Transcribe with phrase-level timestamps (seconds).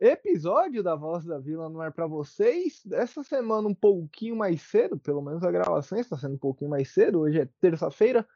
[0.00, 2.80] Episódio da Voz da Vila no ar para vocês.
[2.90, 6.88] Essa semana um pouquinho mais cedo, pelo menos a gravação está sendo um pouquinho mais
[6.88, 7.20] cedo.
[7.20, 8.26] Hoje é terça-feira.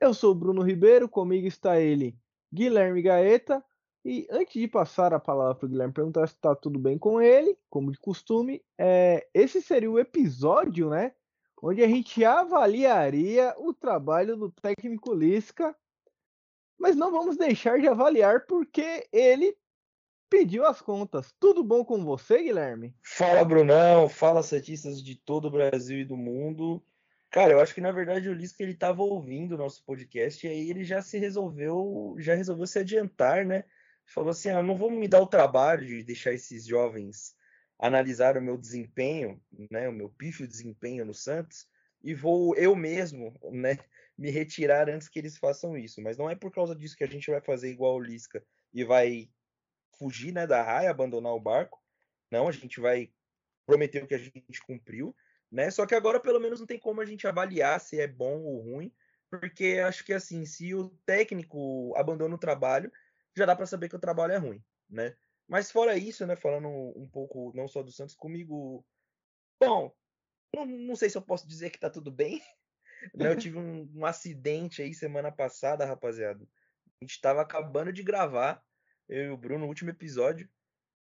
[0.00, 2.16] Eu sou o Bruno Ribeiro, comigo está ele,
[2.52, 3.60] Guilherme Gaeta.
[4.04, 7.20] E antes de passar a palavra para o Guilherme perguntar se está tudo bem com
[7.20, 11.12] ele, como de costume, é, esse seria o episódio, né?
[11.60, 15.74] Onde a gente avaliaria o trabalho do técnico Lisca
[16.78, 19.56] mas não vamos deixar de avaliar porque ele
[20.34, 21.32] pediu as contas.
[21.38, 22.92] Tudo bom com você, Guilherme?
[23.04, 24.08] Fala, Brunão.
[24.08, 26.84] Fala, setistas de todo o Brasil e do mundo.
[27.30, 30.50] Cara, eu acho que na verdade o Lisca ele estava ouvindo o nosso podcast e
[30.50, 33.62] aí ele já se resolveu, já resolveu se adiantar, né?
[34.06, 37.36] Falou assim: ah, não vou me dar o trabalho de deixar esses jovens
[37.78, 41.66] analisar o meu desempenho, né, o meu pífio desempenho no Santos,
[42.02, 43.78] e vou eu mesmo, né,
[44.16, 46.00] me retirar antes que eles façam isso.
[46.00, 48.84] Mas não é por causa disso que a gente vai fazer igual o Lisca e
[48.84, 49.28] vai
[49.98, 51.82] fugir né, da raia, abandonar o barco.
[52.30, 53.10] Não, a gente vai
[53.66, 55.14] prometer o que a gente cumpriu.
[55.50, 55.70] Né?
[55.70, 58.60] Só que agora pelo menos não tem como a gente avaliar se é bom ou
[58.60, 58.92] ruim,
[59.30, 62.90] porque acho que assim, se o técnico abandona o trabalho,
[63.36, 65.16] já dá para saber que o trabalho é ruim, né?
[65.46, 68.84] Mas fora isso, né, falando um pouco não só do Santos comigo,
[69.60, 69.94] bom,
[70.54, 72.42] não, não sei se eu posso dizer que tá tudo bem,
[73.14, 76.44] né, eu tive um, um, acidente aí semana passada, rapaziada.
[77.00, 78.64] A gente tava acabando de gravar,
[79.08, 80.48] eu e o Bruno, no último episódio.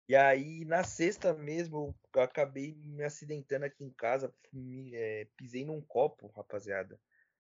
[0.08, 4.34] E aí, na sexta mesmo, eu acabei me acidentando aqui em casa.
[4.52, 6.98] Me, é, pisei num copo, rapaziada.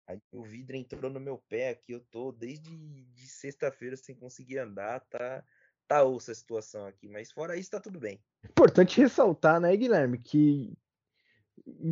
[0.09, 1.93] Aí o vidro entrou no meu pé aqui.
[1.93, 2.69] Eu tô desde
[3.15, 5.01] de sexta-feira sem conseguir andar.
[5.09, 5.45] Tá,
[5.87, 7.09] tá ossa a situação aqui.
[7.09, 8.21] Mas fora isso, tá tudo bem.
[8.45, 10.77] Importante ressaltar, né, Guilherme, que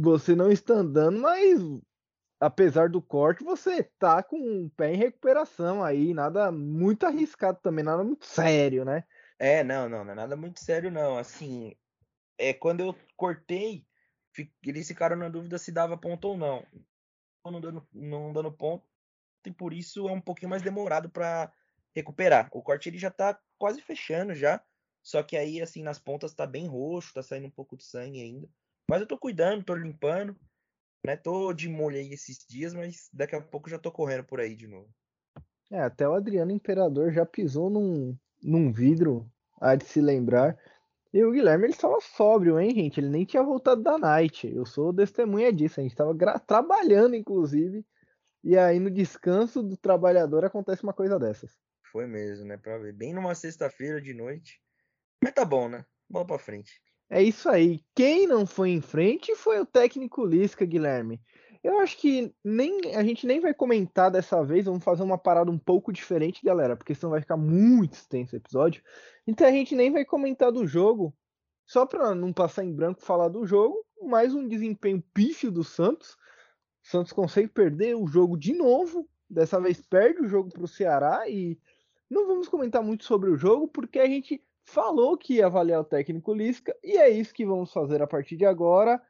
[0.03, 1.61] você não está andando, mas
[2.41, 7.85] apesar do corte, você tá com o pé em recuperação aí, nada muito arriscado também,
[7.85, 9.05] nada muito sério, né?
[9.39, 11.19] É, não, não, não é nada muito sério, não.
[11.19, 11.75] Assim,
[12.39, 13.87] é quando eu cortei,
[14.63, 16.65] eles ficaram na dúvida se dava ponto ou não.
[17.45, 18.85] Não dando, não dando ponto,
[19.47, 21.53] e por isso é um pouquinho mais demorado para
[21.95, 22.49] recuperar.
[22.53, 24.61] O corte ele já tá quase fechando já,
[25.01, 28.21] só que aí, assim, nas pontas tá bem roxo, tá saindo um pouco de sangue
[28.21, 28.49] ainda.
[28.91, 30.37] Mas eu tô cuidando, tô limpando.
[31.07, 31.17] Né?
[31.17, 34.57] Tô de molho aí esses dias, mas daqui a pouco já tô correndo por aí
[34.57, 34.89] de novo.
[35.71, 39.31] É, até o Adriano Imperador já pisou num, num vidro,
[39.61, 40.59] há de se lembrar.
[41.15, 42.99] E o Guilherme, ele estava sóbrio, hein, gente?
[42.99, 44.53] Ele nem tinha voltado da night.
[44.53, 45.79] Eu sou testemunha disso.
[45.79, 47.87] A gente estava trabalhando, inclusive.
[48.43, 51.57] E aí, no descanso do trabalhador, acontece uma coisa dessas.
[51.93, 52.57] Foi mesmo, né?
[52.57, 52.93] Pra ver.
[52.93, 54.61] Bem numa sexta-feira de noite.
[55.23, 55.87] Mas tá bom, né?
[56.11, 56.83] Bola pra frente.
[57.09, 57.85] É isso aí.
[57.95, 61.21] Quem não foi em frente foi o técnico Lisca, Guilherme.
[61.63, 64.67] Eu acho que nem a gente nem vai comentar dessa vez.
[64.67, 68.39] Vamos fazer uma parada um pouco diferente, galera, porque senão vai ficar muito extenso o
[68.39, 68.83] episódio.
[69.27, 71.13] Então a gente nem vai comentar do jogo,
[71.65, 73.85] só para não passar em branco falar do jogo.
[74.03, 76.13] Mais um desempenho pífio do Santos.
[76.85, 79.09] O Santos consegue perder o jogo de novo.
[79.29, 81.59] Dessa vez perde o jogo para o Ceará e
[82.09, 85.85] não vamos comentar muito sobre o jogo porque a gente falou que ia avaliar o
[85.85, 89.01] técnico Lisca, e é isso que vamos fazer a partir de agora.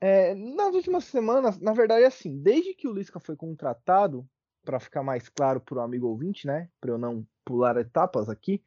[0.00, 4.28] É, nas últimas semanas, na verdade, assim, desde que o Lisca foi contratado,
[4.64, 8.62] para ficar mais claro para o amigo ouvinte, né, para eu não pular etapas aqui,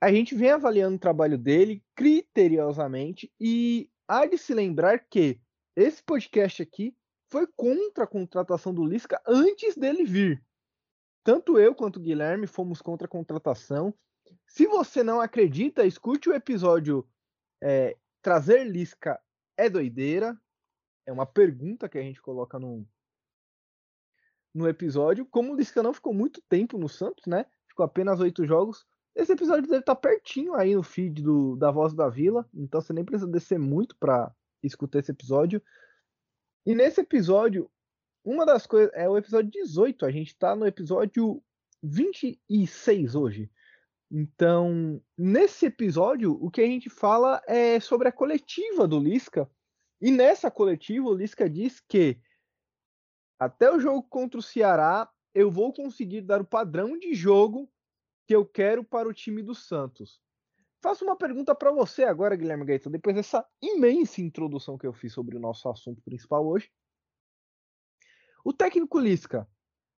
[0.00, 5.40] a gente vem avaliando o trabalho dele criteriosamente e há de se lembrar que
[5.74, 6.96] esse podcast aqui
[7.30, 10.44] foi contra a contratação do Lisca antes dele vir.
[11.24, 13.94] Tanto eu quanto o Guilherme fomos contra a contratação
[14.46, 17.06] se você não acredita, escute o episódio
[17.62, 19.20] é, Trazer Lisca
[19.56, 20.38] é doideira.
[21.06, 22.86] É uma pergunta que a gente coloca no,
[24.54, 25.26] no episódio.
[25.26, 27.46] Como o Lisca não ficou muito tempo no Santos, né?
[27.68, 28.86] Ficou apenas oito jogos.
[29.14, 32.48] Esse episódio deve estar pertinho aí no feed do, da Voz da Vila.
[32.54, 35.62] Então você nem precisa descer muito para escutar esse episódio.
[36.66, 37.70] E nesse episódio,
[38.24, 38.90] uma das coisas.
[38.94, 40.06] É o episódio 18.
[40.06, 41.42] A gente está no episódio
[41.82, 43.50] 26 hoje.
[44.16, 49.50] Então, nesse episódio, o que a gente fala é sobre a coletiva do Lisca.
[50.00, 52.20] E nessa coletiva, o Lisca diz que
[53.40, 57.68] até o jogo contra o Ceará, eu vou conseguir dar o padrão de jogo
[58.24, 60.20] que eu quero para o time do Santos.
[60.80, 65.12] Faço uma pergunta para você agora, Guilherme Gaeta, depois dessa imensa introdução que eu fiz
[65.12, 66.70] sobre o nosso assunto principal hoje.
[68.44, 69.48] O técnico Lisca,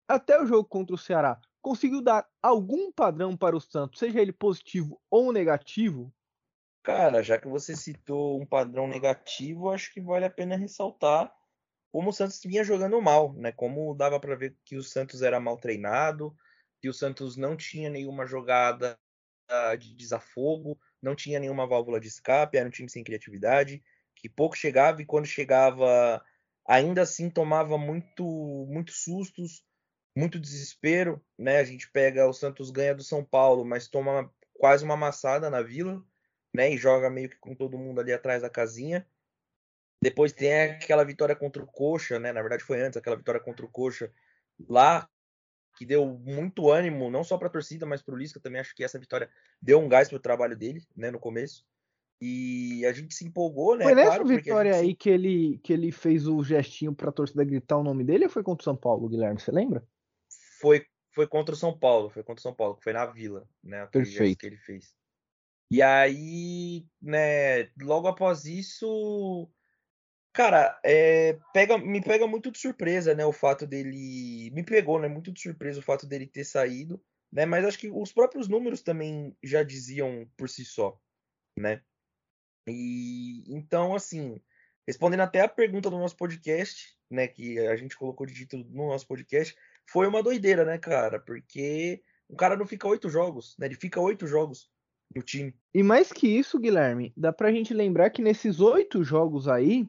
[0.07, 4.33] até o jogo contra o Ceará, conseguiu dar algum padrão para o Santos, seja ele
[4.33, 6.13] positivo ou negativo?
[6.83, 11.35] Cara, já que você citou um padrão negativo, acho que vale a pena ressaltar
[11.91, 13.51] como o Santos vinha jogando mal, né?
[13.53, 16.37] Como dava para ver que o Santos era mal treinado,
[16.81, 18.99] que o Santos não tinha nenhuma jogada
[19.79, 23.83] de desafogo, não tinha nenhuma válvula de escape, era um time sem criatividade,
[24.17, 26.23] que pouco chegava e quando chegava,
[26.67, 28.25] ainda assim tomava muito,
[28.69, 29.65] muito sustos,
[30.17, 31.59] muito desespero, né?
[31.59, 35.61] A gente pega o Santos ganha do São Paulo, mas toma quase uma amassada na
[35.61, 36.03] Vila,
[36.55, 36.73] né?
[36.73, 39.07] E joga meio que com todo mundo ali atrás da casinha.
[40.01, 42.33] Depois tem aquela vitória contra o Coxa, né?
[42.33, 44.13] Na verdade foi antes aquela vitória contra o Coxa
[44.69, 45.09] lá
[45.77, 48.61] que deu muito ânimo, não só para a torcida, mas para o Lisca também.
[48.61, 49.29] Acho que essa vitória
[49.61, 51.67] deu um gás para o trabalho dele, né, no começo.
[52.21, 53.85] E a gente se empolgou, né?
[53.85, 57.45] Foi nessa claro, vitória aí que ele, que ele fez o gestinho para a torcida
[57.45, 59.41] gritar o nome dele ou foi contra o São Paulo, Guilherme?
[59.41, 59.85] Você lembra?
[60.65, 63.47] Foi, foi contra o São Paulo, foi contra o São Paulo, que foi na Vila,
[63.63, 63.85] né?
[63.87, 64.39] Perfeito.
[64.39, 64.95] que ele fez.
[65.71, 69.51] E aí, né, logo após isso,
[70.35, 73.25] Cara, é, pega, me pega muito de surpresa, né?
[73.25, 74.51] O fato dele.
[74.51, 75.07] Me pegou, né?
[75.07, 77.01] Muito de surpresa o fato dele ter saído,
[77.33, 77.47] né?
[77.47, 81.01] Mas acho que os próprios números também já diziam por si só,
[81.57, 81.81] né?
[82.67, 84.43] E então, assim,
[84.89, 87.29] respondendo até a pergunta do nosso podcast, né?
[87.29, 89.57] Que a gente colocou de título no nosso podcast,
[89.87, 91.21] foi uma doideira, né, cara?
[91.21, 93.67] Porque o cara não fica oito jogos, né?
[93.67, 94.71] Ele fica oito jogos
[95.15, 95.55] no time.
[95.73, 99.89] E mais que isso, Guilherme, dá pra gente lembrar que nesses oito jogos aí,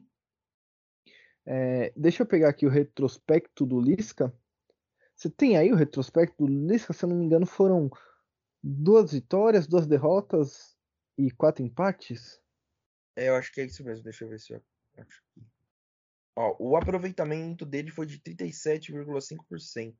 [1.44, 4.32] é, deixa eu pegar aqui o retrospecto do Lisca.
[5.14, 6.92] Você tem aí o retrospecto do Lisca?
[6.92, 7.90] Se eu não me engano, foram
[8.62, 10.76] duas vitórias, duas derrotas
[11.16, 12.40] e quatro empates?
[13.16, 14.04] É, eu acho que é isso mesmo.
[14.04, 14.62] Deixa eu ver se eu
[14.98, 15.22] acho.
[16.36, 19.94] Ó, o aproveitamento dele foi de 37,5%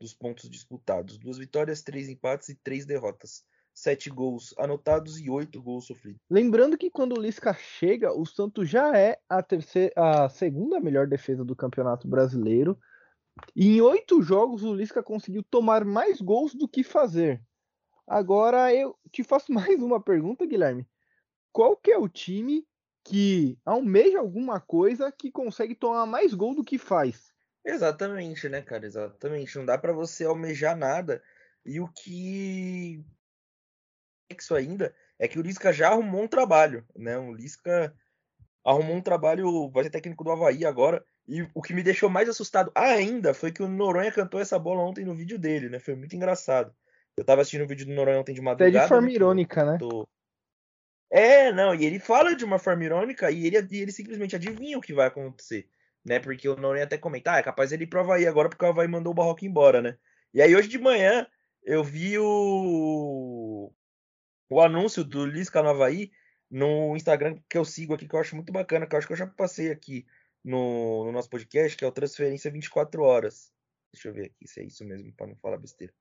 [0.00, 1.18] dos pontos disputados.
[1.18, 3.44] Duas vitórias, três empates e três derrotas
[3.74, 6.20] sete gols anotados e oito gols sofridos.
[6.30, 11.08] Lembrando que quando o Lisca chega, o Santos já é a, terceira, a segunda melhor
[11.08, 12.78] defesa do Campeonato Brasileiro.
[13.54, 17.42] E em oito jogos o Lisca conseguiu tomar mais gols do que fazer.
[18.06, 20.86] Agora eu te faço mais uma pergunta, Guilherme.
[21.52, 22.64] Qual que é o time
[23.04, 27.32] que almeja alguma coisa que consegue tomar mais gol do que faz?
[27.64, 28.86] Exatamente, né, cara?
[28.86, 29.56] Exatamente.
[29.56, 31.22] Não dá para você almejar nada.
[31.64, 33.04] E o que
[34.34, 37.16] complexo ainda é que o Lisca já arrumou um trabalho, né?
[37.18, 37.94] O Lisca
[38.64, 41.04] arrumou um trabalho, vai ser técnico do Havaí agora.
[41.26, 44.82] E o que me deixou mais assustado ainda foi que o Noronha cantou essa bola
[44.82, 45.78] ontem no vídeo dele, né?
[45.78, 46.74] Foi muito engraçado.
[47.16, 48.76] Eu tava assistindo o vídeo do Noronha ontem de madrugada.
[48.76, 49.78] Até de forma né, irônica, né?
[51.16, 54.80] É, não, e ele fala de uma forma irônica e ele, ele simplesmente adivinha o
[54.80, 55.68] que vai acontecer,
[56.04, 56.18] né?
[56.18, 58.68] Porque o Noronha até comenta, ah, é capaz ele ir pro Havaí agora porque o
[58.68, 59.96] Havaí mandou o Barroco embora, né?
[60.34, 61.24] E aí hoje de manhã
[61.62, 63.72] eu vi o
[64.50, 66.10] o anúncio do Lisca no Havaí
[66.50, 69.12] no Instagram que eu sigo aqui, que eu acho muito bacana, que eu acho que
[69.12, 70.04] eu já passei aqui
[70.44, 73.52] no, no nosso podcast, que é o Transferência 24 Horas.
[73.92, 75.94] Deixa eu ver aqui se é isso mesmo, para não falar besteira.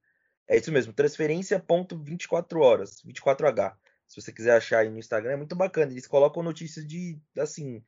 [0.48, 3.78] É isso mesmo, transferência.24 horas, 24H.
[4.14, 5.92] Se você quiser achar aí no Instagram, é muito bacana.
[5.92, 7.84] Eles colocam notícias de, assim,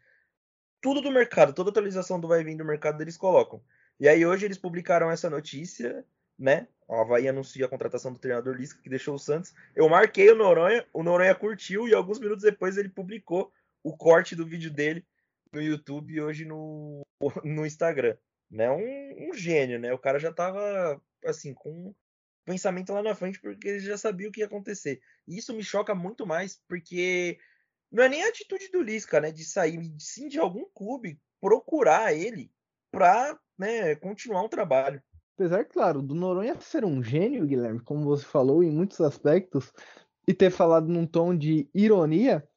[0.81, 3.61] tudo do mercado, toda atualização do vai vir do mercado eles colocam.
[3.99, 6.05] E aí hoje eles publicaram essa notícia
[6.37, 6.67] né?
[6.87, 9.53] O Havaí anuncia a contratação do treinador Lisca, que deixou o Santos.
[9.75, 13.51] Eu marquei o Noronha, o Noronha curtiu e alguns minutos depois ele publicou
[13.83, 15.05] o corte do vídeo dele
[15.51, 17.05] no YouTube e hoje no,
[17.43, 18.17] no Instagram.
[18.51, 18.69] Né?
[18.69, 19.93] Um, um gênio, né?
[19.93, 21.93] O cara já tava assim, com
[22.45, 25.01] pensamento lá na frente porque ele já sabia o que ia acontecer.
[25.27, 27.37] E isso me choca muito mais porque
[27.91, 29.31] não é nem a atitude do Lisca, né?
[29.31, 32.51] De sair, sim, de algum clube procurar ele
[32.91, 35.01] para né, continuar um trabalho.
[35.35, 39.73] Apesar, claro, do Noronha ser um gênio, Guilherme, como você falou, em muitos aspectos,
[40.27, 42.47] e ter falado num tom de ironia,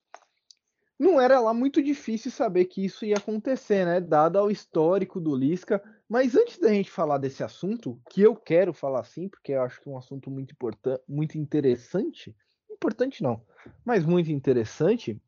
[0.99, 4.01] não era lá muito difícil saber que isso ia acontecer, né?
[4.01, 5.83] Dado ao histórico do Lisca.
[6.09, 9.81] Mas antes da gente falar desse assunto, que eu quero falar sim, porque eu acho
[9.81, 12.35] que é um assunto muito importante, muito interessante.
[12.71, 13.43] Importante não,
[13.85, 15.21] mas muito interessante.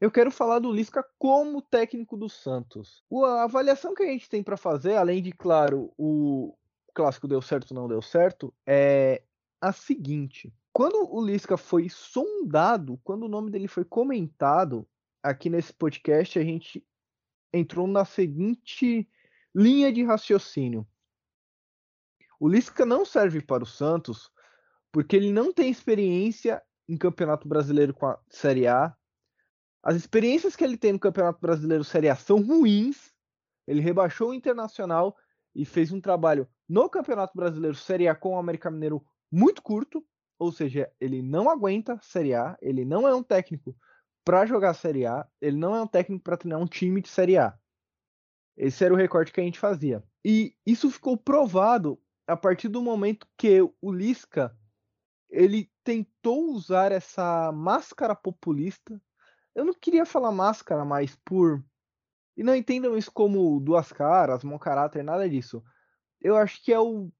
[0.00, 3.02] Eu quero falar do Lisca como técnico do Santos.
[3.12, 6.54] A avaliação que a gente tem para fazer, além de, claro, o,
[6.94, 9.22] clássico deu certo ou não deu certo é
[9.60, 10.52] a seguinte.
[10.72, 14.86] Quando o Lisca foi sondado, quando o nome dele foi comentado
[15.22, 16.84] aqui nesse podcast, a gente
[17.52, 19.08] entrou na seguinte
[19.54, 20.86] linha de raciocínio.
[22.38, 24.30] O Lisca não serve para o Santos
[24.92, 28.94] porque ele não tem experiência em Campeonato Brasileiro com a Série A.
[29.82, 33.12] As experiências que ele tem no Campeonato Brasileiro Série A são ruins.
[33.66, 35.16] Ele rebaixou o Internacional
[35.54, 40.04] e fez um trabalho no Campeonato Brasileiro Série A com o América Mineiro muito curto,
[40.38, 43.76] ou seja, ele não aguenta Série A, ele não é um técnico
[44.24, 47.36] para jogar Série A, ele não é um técnico para treinar um time de Série
[47.36, 47.56] A.
[48.56, 50.02] Esse era o recorte que a gente fazia.
[50.24, 54.56] E isso ficou provado a partir do momento que o Lisca
[55.28, 59.00] ele tentou usar essa máscara populista.
[59.54, 61.64] Eu não queria falar máscara, mas por
[62.36, 65.62] e não entendam isso como duas caras, mau caráter, nada disso.
[66.20, 67.10] Eu acho que é o,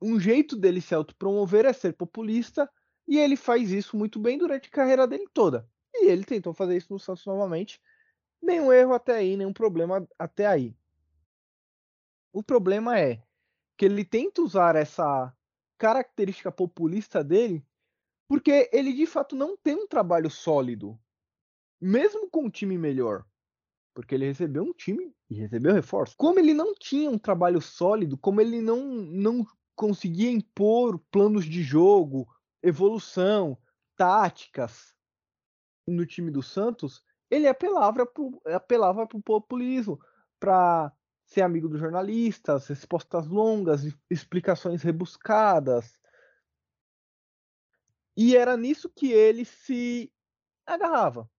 [0.00, 2.70] um jeito dele se autopromover é ser populista
[3.06, 5.68] e ele faz isso muito bem durante a carreira dele toda.
[5.94, 7.80] E ele tentou fazer isso no Santos novamente.
[8.40, 10.74] Nenhum erro até aí, nenhum problema até aí.
[12.32, 13.22] O problema é
[13.76, 15.34] que ele tenta usar essa
[15.78, 17.64] característica populista dele
[18.30, 20.96] porque ele de fato não tem um trabalho sólido,
[21.80, 23.26] mesmo com um time melhor.
[23.92, 26.14] Porque ele recebeu um time e recebeu reforço.
[26.16, 29.44] Como ele não tinha um trabalho sólido, como ele não, não
[29.74, 32.28] conseguia impor planos de jogo,
[32.62, 33.58] evolução,
[33.96, 34.94] táticas
[35.84, 39.98] no time do Santos, ele apelava para o populismo,
[40.38, 40.92] para
[41.30, 46.00] ser amigo dos jornalistas, respostas longas, explicações rebuscadas.
[48.16, 50.12] E era nisso que ele se
[50.66, 51.30] agarrava.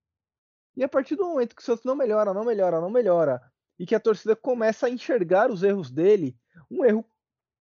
[0.74, 3.42] E a partir do momento que o Santos não melhora, não melhora, não melhora,
[3.78, 6.34] e que a torcida começa a enxergar os erros dele,
[6.70, 7.06] um erro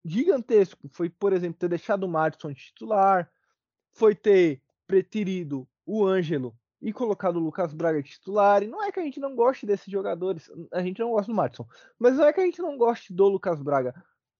[0.03, 3.31] gigantesco foi, por exemplo, ter deixado o Madison titular,
[3.93, 8.63] foi ter preterido o Ângelo e colocado o Lucas Braga titular.
[8.63, 11.35] E não é que a gente não goste desses jogadores, a gente não gosta do
[11.35, 11.65] Madison,
[11.97, 13.93] mas não é que a gente não goste do Lucas Braga.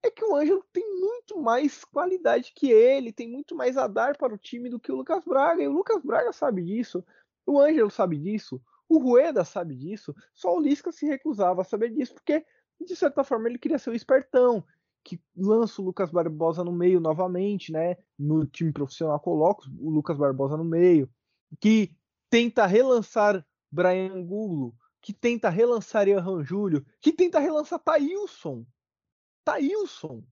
[0.03, 4.15] É que o Ângelo tem muito mais qualidade que ele, tem muito mais a dar
[4.15, 5.63] para o time do que o Lucas Braga.
[5.63, 7.03] E o Lucas Braga sabe disso.
[7.45, 11.89] O Ângelo sabe disso, o Rueda sabe disso, só o Lisca se recusava a saber
[11.91, 12.45] disso, porque,
[12.79, 14.63] de certa forma, ele queria ser o espertão,
[15.03, 17.97] que lança o Lucas Barbosa no meio novamente, né?
[18.19, 21.09] No time profissional coloca o Lucas Barbosa no meio,
[21.59, 21.95] que
[22.29, 28.65] tenta relançar Brian Angulo, que tenta relançar Ian Júlio, que tenta relançar Thailson.
[29.45, 30.23] Thailson.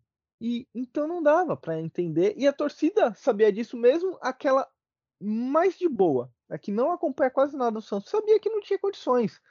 [0.41, 2.33] E então não dava para entender.
[2.37, 4.67] E a torcida sabia disso mesmo, aquela
[5.19, 8.77] mais de boa, é que não acompanha quase nada do Santos, sabia que não tinha
[8.77, 9.41] condições.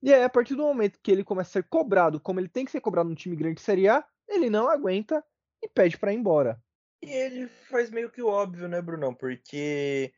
[0.00, 2.64] E aí, a partir do momento que ele começa a ser cobrado, como ele tem
[2.64, 5.24] que ser cobrado num time grande de Série A, ele não aguenta
[5.62, 6.60] e pede para ir embora.
[7.02, 9.14] E ele faz meio que o óbvio, né, Brunão?
[9.14, 10.12] Porque,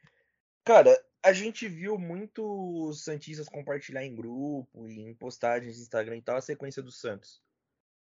[0.64, 0.94] cara,
[1.24, 6.36] a gente viu muitos Santistas compartilhar em grupo e em postagens no Instagram e tal
[6.36, 7.42] a sequência do Santos,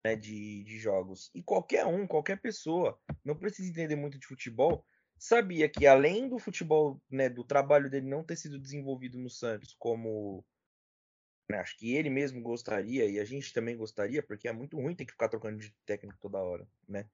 [0.06, 1.32] né, de, de jogos.
[1.34, 4.86] E qualquer um, qualquer pessoa, não precisa entender muito de futebol,
[5.18, 9.74] sabia que além do futebol, né, do trabalho dele não ter sido desenvolvido no Santos
[9.80, 10.46] como
[11.50, 14.96] né, acho que ele mesmo gostaria e a gente também gostaria, porque é muito ruim
[14.96, 17.10] ter que ficar trocando de técnico toda hora, né?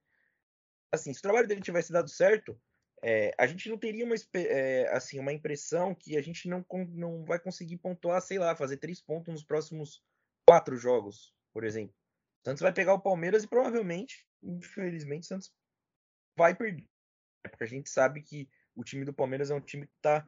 [0.90, 2.60] Assim, se o trabalho dele tivesse dado certo,
[3.02, 7.24] é, a gente não teria uma, é, assim, uma impressão que a gente não, não
[7.24, 10.02] vai conseguir pontuar, sei lá, fazer três pontos nos próximos
[10.46, 11.94] quatro jogos, por exemplo.
[12.42, 15.52] O Santos vai pegar o Palmeiras e provavelmente, infelizmente, o Santos
[16.36, 16.86] vai perder.
[17.42, 20.26] Porque a gente sabe que o time do Palmeiras é um time que está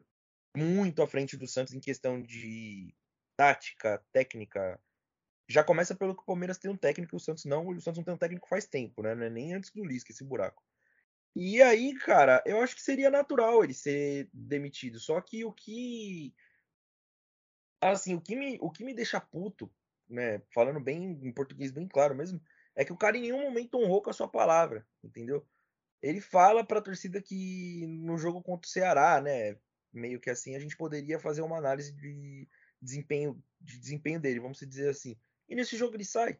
[0.56, 2.94] muito à frente do Santos em questão de
[3.36, 4.80] tática, técnica.
[5.48, 7.66] Já começa pelo que o Palmeiras tem um técnico e o Santos não.
[7.66, 9.14] O Santos não tem um técnico faz tempo, né?
[9.14, 10.62] Não é nem antes do Lisca esse buraco.
[11.34, 15.00] E aí, cara, eu acho que seria natural ele ser demitido.
[15.00, 16.34] Só que o que.
[17.80, 19.72] Assim, o que me, o que me deixa puto,
[20.08, 20.42] né?
[20.54, 22.40] Falando bem em português bem claro mesmo,
[22.76, 25.46] é que o cara em nenhum momento honrou com a sua palavra, entendeu?
[26.00, 29.56] Ele fala para a torcida que no jogo contra o Ceará, né,
[29.92, 32.48] meio que assim, a gente poderia fazer uma análise de
[32.80, 35.16] desempenho, de desempenho dele, vamos dizer assim.
[35.48, 36.38] E nesse jogo ele sai,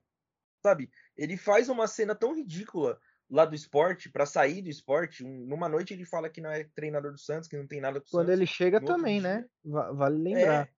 [0.63, 0.91] sabe?
[1.17, 3.01] Ele faz uma cena tão ridícula
[3.33, 5.25] lá do esporte, para sair do esporte.
[5.25, 8.01] Um, numa noite ele fala que não é treinador do Santos, que não tem nada
[8.01, 8.41] com o Quando Santos.
[8.41, 9.47] ele chega também, né?
[9.65, 10.67] Vale lembrar.
[10.67, 10.69] É.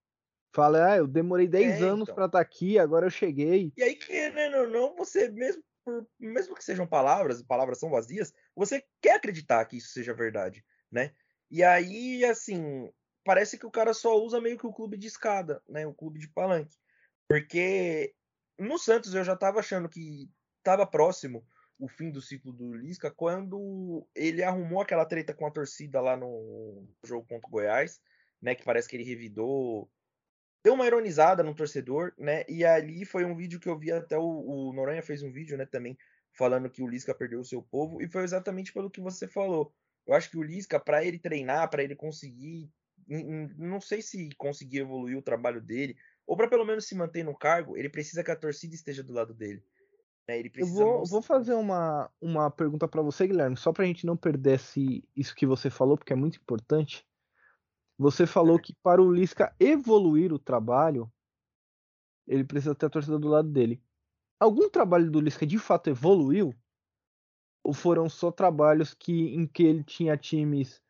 [0.55, 2.15] Fala, ah, eu demorei 10 é, anos então.
[2.15, 3.73] para estar tá aqui, agora eu cheguei.
[3.77, 8.33] E aí, querendo ou não, você mesmo por, mesmo que sejam palavras, palavras são vazias,
[8.57, 11.13] você quer acreditar que isso seja verdade, né?
[11.51, 12.91] E aí, assim,
[13.25, 15.87] parece que o cara só usa meio que o clube de escada, né?
[15.87, 16.77] O clube de palanque.
[17.29, 18.15] Porque
[18.59, 20.31] no Santos eu já tava achando que
[20.63, 21.45] tava próximo
[21.79, 26.17] o fim do ciclo do Lisca quando ele arrumou aquela treta com a torcida lá
[26.17, 28.01] no jogo contra o Goiás,
[28.41, 28.55] né?
[28.55, 29.91] Que parece que ele revidou
[30.65, 32.43] deu uma ironizada no torcedor, né?
[32.49, 35.59] E ali foi um vídeo que eu vi até o, o Noronha fez um vídeo,
[35.59, 35.97] né, também
[36.33, 39.73] falando que o Lisca perdeu o seu povo e foi exatamente pelo que você falou.
[40.07, 42.71] Eu acho que o Lisca para ele treinar, para ele conseguir,
[43.57, 47.37] não sei se conseguir evoluir o trabalho dele ou para pelo menos se manter no
[47.37, 49.63] cargo, ele precisa que a torcida esteja do lado dele.
[50.29, 50.39] Né?
[50.39, 53.87] Ele precisa eu vou, vou fazer uma, uma pergunta para você, Guilherme, só para a
[53.87, 57.07] gente não perder esse, isso que você falou, porque é muito importante.
[57.99, 61.11] Você falou que para o Lisca evoluir o trabalho,
[62.27, 63.83] ele precisa ter a torcida do lado dele.
[64.41, 66.55] Algum trabalho do Lisca de fato evoluiu?
[67.65, 70.83] ou foram só trabalhos que em que ele tinha times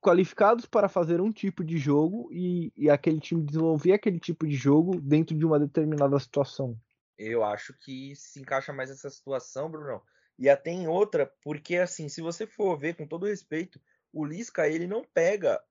[0.00, 4.56] qualificados para fazer um tipo de jogo e, e aquele time desenvolvia aquele tipo de
[4.56, 6.76] jogo dentro de uma determinada situação?
[7.16, 10.02] Eu acho que se encaixa mais nessa situação, Bruno.
[10.38, 13.80] E até em outra, porque assim, se você for ver com todo respeito,
[14.12, 15.62] o Lisca ele não pega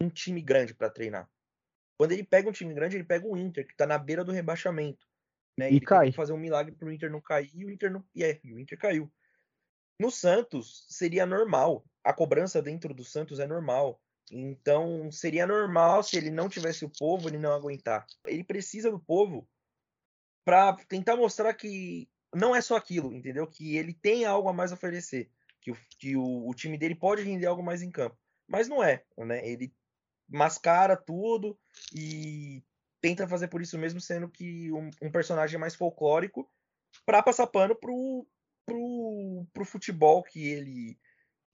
[0.00, 1.28] um time grande para treinar.
[1.96, 4.32] Quando ele pega um time grande, ele pega o Inter, que tá na beira do
[4.32, 5.06] rebaixamento.
[5.58, 5.70] Né?
[5.70, 6.04] E ele cai.
[6.04, 8.04] tem que fazer um milagre pro Inter não cair e o Inter não.
[8.14, 9.10] E é, e o Inter caiu.
[9.98, 11.84] No Santos, seria normal.
[12.02, 14.00] A cobrança dentro do Santos é normal.
[14.30, 18.06] Então, seria normal se ele não tivesse o povo, ele não aguentar.
[18.24, 19.46] Ele precisa do povo
[20.50, 23.46] para tentar mostrar que não é só aquilo, entendeu?
[23.46, 25.30] Que ele tem algo a mais a oferecer.
[25.60, 28.18] Que, o, que o, o time dele pode render algo mais em campo.
[28.48, 29.48] Mas não é, né?
[29.48, 29.72] Ele
[30.28, 31.56] mascara tudo
[31.94, 32.64] e
[33.00, 36.50] tenta fazer por isso mesmo, sendo que um, um personagem mais folclórico
[37.06, 38.26] para passar pano pro,
[38.66, 40.98] pro, pro futebol que ele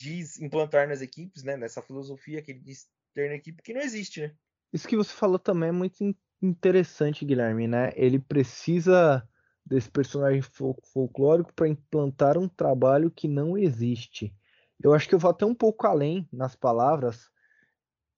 [0.01, 1.55] diz implantar nas equipes, né?
[1.55, 4.35] Nessa filosofia que ele diz ter na equipe que não existe, né?
[4.73, 6.03] Isso que você falou também é muito
[6.43, 7.93] interessante, Guilherme, né?
[7.95, 9.27] Ele precisa
[9.65, 14.35] desse personagem fol folclórico para implantar um trabalho que não existe.
[14.83, 17.31] Eu acho que eu vou até um pouco além nas palavras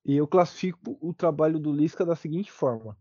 [0.04, 2.98] e eu classifico o trabalho do Lisca da seguinte forma: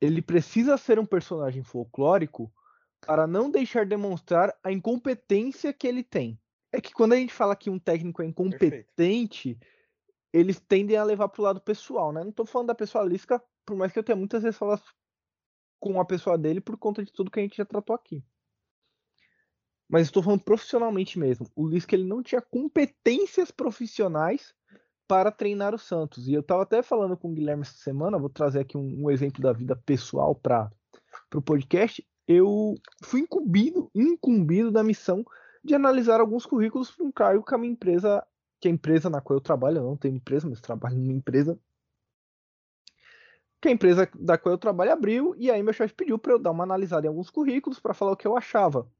[0.00, 2.52] ele precisa ser um personagem folclórico
[3.00, 6.38] para não deixar demonstrar a incompetência que ele tem.
[6.72, 9.66] É que quando a gente fala que um técnico é incompetente, Perfeito.
[10.32, 12.22] eles tendem a levar para o lado pessoal, né?
[12.22, 14.80] Não estou falando da pessoa Lisca, por mais que eu tenha muitas ressalvas
[15.80, 18.24] com a pessoa dele por conta de tudo que a gente já tratou aqui.
[19.88, 21.50] Mas estou falando profissionalmente mesmo.
[21.54, 24.54] O Lisca ele não tinha competências profissionais
[25.06, 26.26] para treinar o Santos.
[26.26, 29.10] E eu estava até falando com o Guilherme essa semana, vou trazer aqui um, um
[29.10, 30.70] exemplo da vida pessoal para
[31.34, 32.04] o podcast.
[32.26, 32.74] Eu
[33.04, 35.24] fui incumbido, incumbido da missão
[35.62, 38.24] de analisar alguns currículos para um cargo que a minha empresa,
[38.60, 41.58] que a empresa na qual eu trabalho, eu não tenho empresa, mas trabalho numa empresa,
[43.60, 46.38] que a empresa da qual eu trabalho abriu, e aí meu chefe pediu para eu
[46.38, 48.90] dar uma analisada em alguns currículos para falar o que eu achava.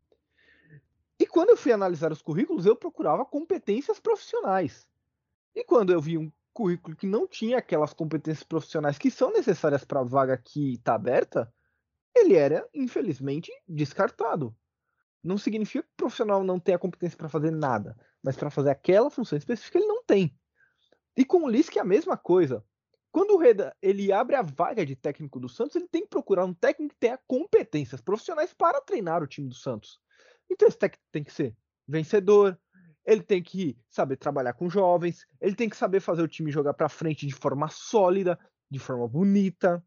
[1.18, 4.86] E quando eu fui analisar os currículos, eu procurava competências profissionais.
[5.54, 9.84] E quando eu vi um currículo que não tinha aquelas competências profissionais que são necessárias
[9.84, 11.52] para a vaga que está aberta,
[12.14, 14.54] ele era, infelizmente, descartado.
[15.22, 19.10] Não significa que o profissional não tenha competência para fazer nada, mas para fazer aquela
[19.10, 20.38] função específica ele não tem.
[21.16, 22.64] E com o Lisca é a mesma coisa.
[23.16, 26.44] Quando o Reda ele abre a vaga de técnico do Santos, ele tem que procurar
[26.44, 29.98] um técnico que tenha competências profissionais para treinar o time do Santos.
[30.50, 31.56] Então esse técnico tem que ser
[31.88, 32.60] vencedor,
[33.06, 36.74] ele tem que saber trabalhar com jovens, ele tem que saber fazer o time jogar
[36.74, 38.38] para frente de forma sólida,
[38.70, 39.82] de forma bonita.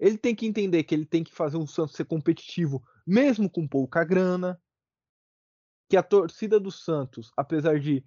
[0.00, 3.68] Ele tem que entender que ele tem que fazer o Santos ser competitivo, mesmo com
[3.68, 4.60] pouca grana.
[5.88, 8.04] Que a torcida do Santos, apesar de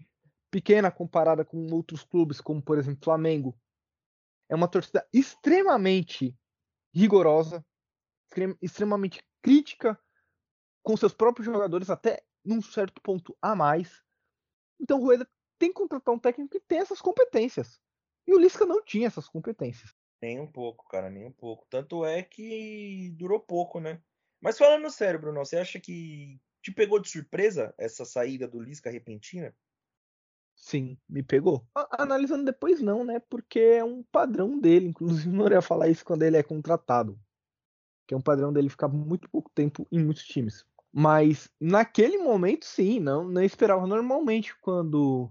[0.55, 3.59] pequena comparada com outros clubes, como por exemplo Flamengo,
[4.49, 6.33] é uma torcida extremamente
[6.93, 7.61] rigorosa,
[8.61, 9.99] extremamente crítica
[10.81, 14.01] com seus próprios jogadores, até num certo ponto a mais.
[14.79, 17.77] Então o Rueda tem que contratar um técnico que tem essas competências.
[18.25, 19.93] E o Lisca não tinha essas competências.
[20.21, 21.67] Nem um pouco, cara, nem um pouco.
[21.69, 24.01] Tanto é que durou pouco, né?
[24.39, 28.89] Mas falando sério, Bruno, você acha que te pegou de surpresa essa saída do Lisca
[28.89, 29.53] repentina?
[30.55, 31.67] Sim, me pegou.
[31.91, 33.19] Analisando depois não, né?
[33.19, 34.87] Porque é um padrão dele.
[34.87, 37.19] Inclusive, não ia falar isso quando ele é contratado.
[38.07, 40.65] Que é um padrão dele ficar muito pouco tempo em muitos times.
[40.91, 43.85] Mas naquele momento, sim, não, não esperava.
[43.85, 45.29] Normalmente, quando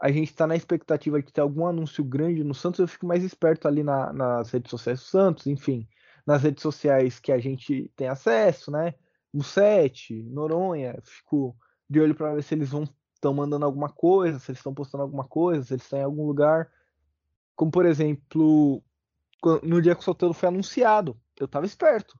[0.00, 3.22] a gente está na expectativa de ter algum anúncio grande no Santos, eu fico mais
[3.22, 5.88] esperto ali na, nas redes sociais do Santos, enfim,
[6.26, 8.94] nas redes sociais que a gente tem acesso, né?
[9.32, 11.56] O 7, Noronha, fico
[11.88, 12.84] de olho para ver se eles vão
[13.18, 16.24] estão mandando alguma coisa, se eles estão postando alguma coisa, se eles estão em algum
[16.26, 16.72] lugar.
[17.54, 18.82] Como por exemplo,
[19.62, 22.18] no dia que o sorteio foi anunciado, eu estava esperto.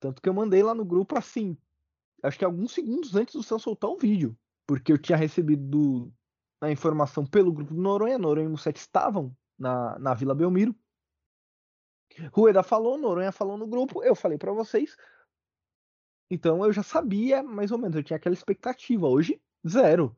[0.00, 1.56] Tanto que eu mandei lá no grupo assim,
[2.22, 4.36] acho que alguns segundos antes do Sam soltar o vídeo.
[4.66, 6.12] Porque eu tinha recebido
[6.60, 8.18] a informação pelo grupo do Noronha.
[8.18, 10.74] Noronha e Musset estavam na, na Vila Belmiro.
[12.32, 14.96] Rueda falou, Noronha falou no grupo, eu falei para vocês.
[16.30, 19.06] Então eu já sabia, mais ou menos, eu tinha aquela expectativa.
[19.06, 20.16] Hoje, zero.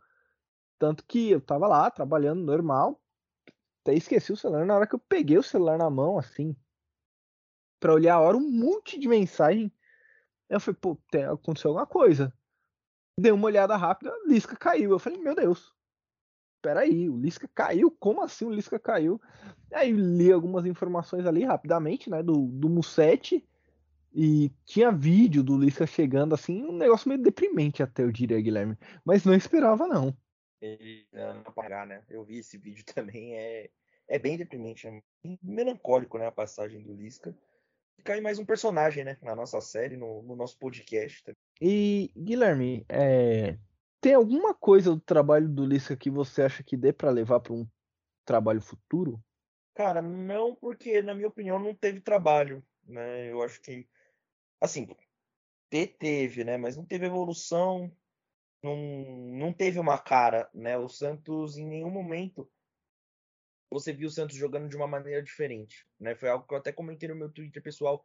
[0.79, 3.01] Tanto que eu tava lá trabalhando normal.
[3.83, 6.57] Até esqueci o celular na hora que eu peguei o celular na mão, assim.
[7.79, 9.73] para olhar a hora, um monte de mensagem
[10.49, 12.33] eu falei, pô, tem, aconteceu alguma coisa.
[13.19, 14.91] Dei uma olhada rápida, Lisca caiu.
[14.91, 15.75] Eu falei, meu Deus,
[16.63, 17.91] peraí, o Lisca caiu?
[17.91, 19.21] Como assim o Lisca caiu?
[19.73, 23.47] Aí li algumas informações ali rapidamente, né, do, do Mussetti.
[24.15, 28.79] E tinha vídeo do Lisca chegando assim, um negócio meio deprimente até, eu diria, Guilherme.
[29.05, 30.17] Mas não esperava, não.
[30.61, 32.05] Ele não pagar, né?
[32.09, 33.71] Eu vi esse vídeo também, é,
[34.07, 35.03] é bem deprimente, é
[35.43, 36.29] melancólico, né?
[36.29, 37.37] A passagem do Lisca.
[37.99, 39.19] E cai mais um personagem, né?
[39.21, 41.37] Na nossa série, no, no nosso podcast.
[41.61, 43.59] E, Guilherme, é...
[44.01, 47.53] tem alguma coisa do trabalho do Lisca que você acha que dê para levar para
[47.53, 47.67] um
[48.25, 49.21] trabalho futuro?
[49.75, 53.31] Cara, não, porque, na minha opinião, não teve trabalho, né?
[53.31, 53.89] Eu acho que
[54.65, 54.89] assim,
[55.69, 56.57] teve, né?
[56.57, 57.91] Mas não teve evolução,
[58.63, 60.79] não, não teve uma cara, né?
[60.79, 62.51] O Santos em nenhum momento
[63.71, 66.15] você viu o Santos jogando de uma maneira diferente, né?
[66.15, 68.05] Foi algo que eu até comentei no meu Twitter pessoal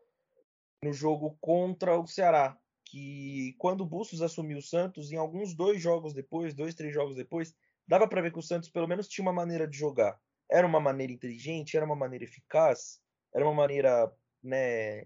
[0.84, 5.82] no jogo contra o Ceará, que quando o Bustos assumiu o Santos, em alguns dois
[5.82, 7.54] jogos depois, dois, três jogos depois,
[7.88, 10.20] dava para ver que o Santos pelo menos tinha uma maneira de jogar.
[10.50, 13.00] Era uma maneira inteligente, era uma maneira eficaz,
[13.34, 15.06] era uma maneira, né,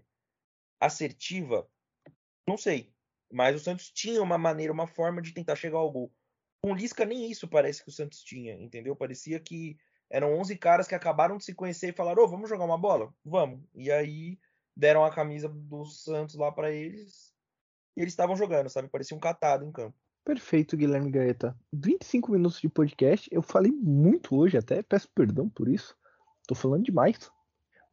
[0.86, 1.68] assertiva,
[2.46, 2.92] não sei.
[3.32, 6.12] Mas o Santos tinha uma maneira, uma forma de tentar chegar ao gol.
[6.62, 8.94] Com o Lisca, nem isso parece que o Santos tinha, entendeu?
[8.94, 9.76] Parecia que
[10.10, 12.78] eram 11 caras que acabaram de se conhecer e falaram: Ô, oh, vamos jogar uma
[12.78, 13.12] bola?
[13.24, 13.60] Vamos.
[13.74, 14.38] E aí
[14.76, 17.34] deram a camisa do Santos lá para eles
[17.96, 18.88] e eles estavam jogando, sabe?
[18.88, 19.96] Parecia um catado em campo.
[20.24, 21.56] Perfeito, Guilherme Gaeta.
[21.72, 23.28] 25 minutos de podcast.
[23.30, 25.94] Eu falei muito hoje, até peço perdão por isso.
[26.46, 27.30] Tô falando demais.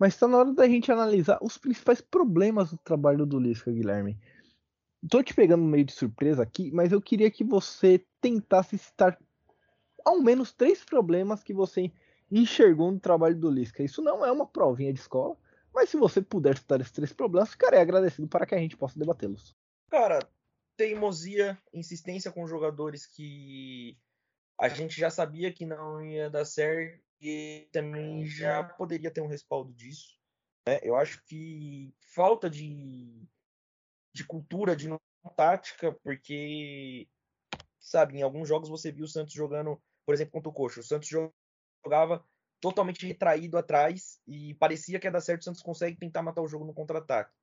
[0.02, 4.20] Mas está na hora da gente analisar os principais problemas do trabalho do Lisca, Guilherme.
[5.08, 9.16] Tô te pegando meio de surpresa aqui, mas eu queria que você tentasse citar
[10.04, 11.92] ao menos três problemas que você
[12.32, 13.84] enxergou no trabalho do Lisca.
[13.84, 15.38] Isso não é uma provinha de escola,
[15.72, 18.98] mas se você puder citar esses três problemas, ficarei agradecido para que a gente possa
[18.98, 19.56] debatê-los.
[19.88, 20.18] Cara,
[20.76, 23.96] teimosia, insistência com jogadores que
[24.60, 29.28] a gente já sabia que não ia dar certo e também já poderia ter um
[29.28, 30.20] respaldo disso.
[30.68, 30.80] Né?
[30.82, 33.28] Eu acho que falta de,
[34.14, 34.90] de cultura, de
[35.36, 37.08] tática, porque,
[37.80, 40.80] sabe, em alguns jogos você viu o Santos jogando, por exemplo, contra o Coxa.
[40.80, 42.26] O Santos jogava
[42.60, 46.48] totalmente retraído atrás e parecia que ia dar certo, o Santos consegue tentar matar o
[46.48, 47.34] jogo no contra-ataque,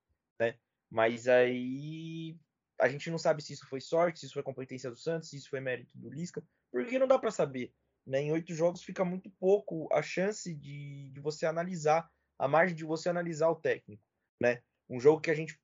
[0.40, 0.58] né?
[0.90, 2.38] Mas aí
[2.80, 5.36] a gente não sabe se isso foi sorte, se isso foi competência do Santos, se
[5.36, 7.74] isso foi mérito do Lisca, porque não dá para saber.
[8.08, 8.22] Né?
[8.22, 12.84] Em oito jogos fica muito pouco a chance de, de você analisar, a margem de
[12.84, 14.02] você analisar o técnico.
[14.40, 14.62] Né?
[14.88, 15.60] Um jogo que a gente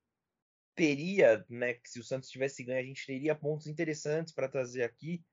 [0.75, 4.83] teria, né, que se o Santos tivesse ganho, a gente teria pontos interessantes para trazer
[4.83, 5.23] aqui,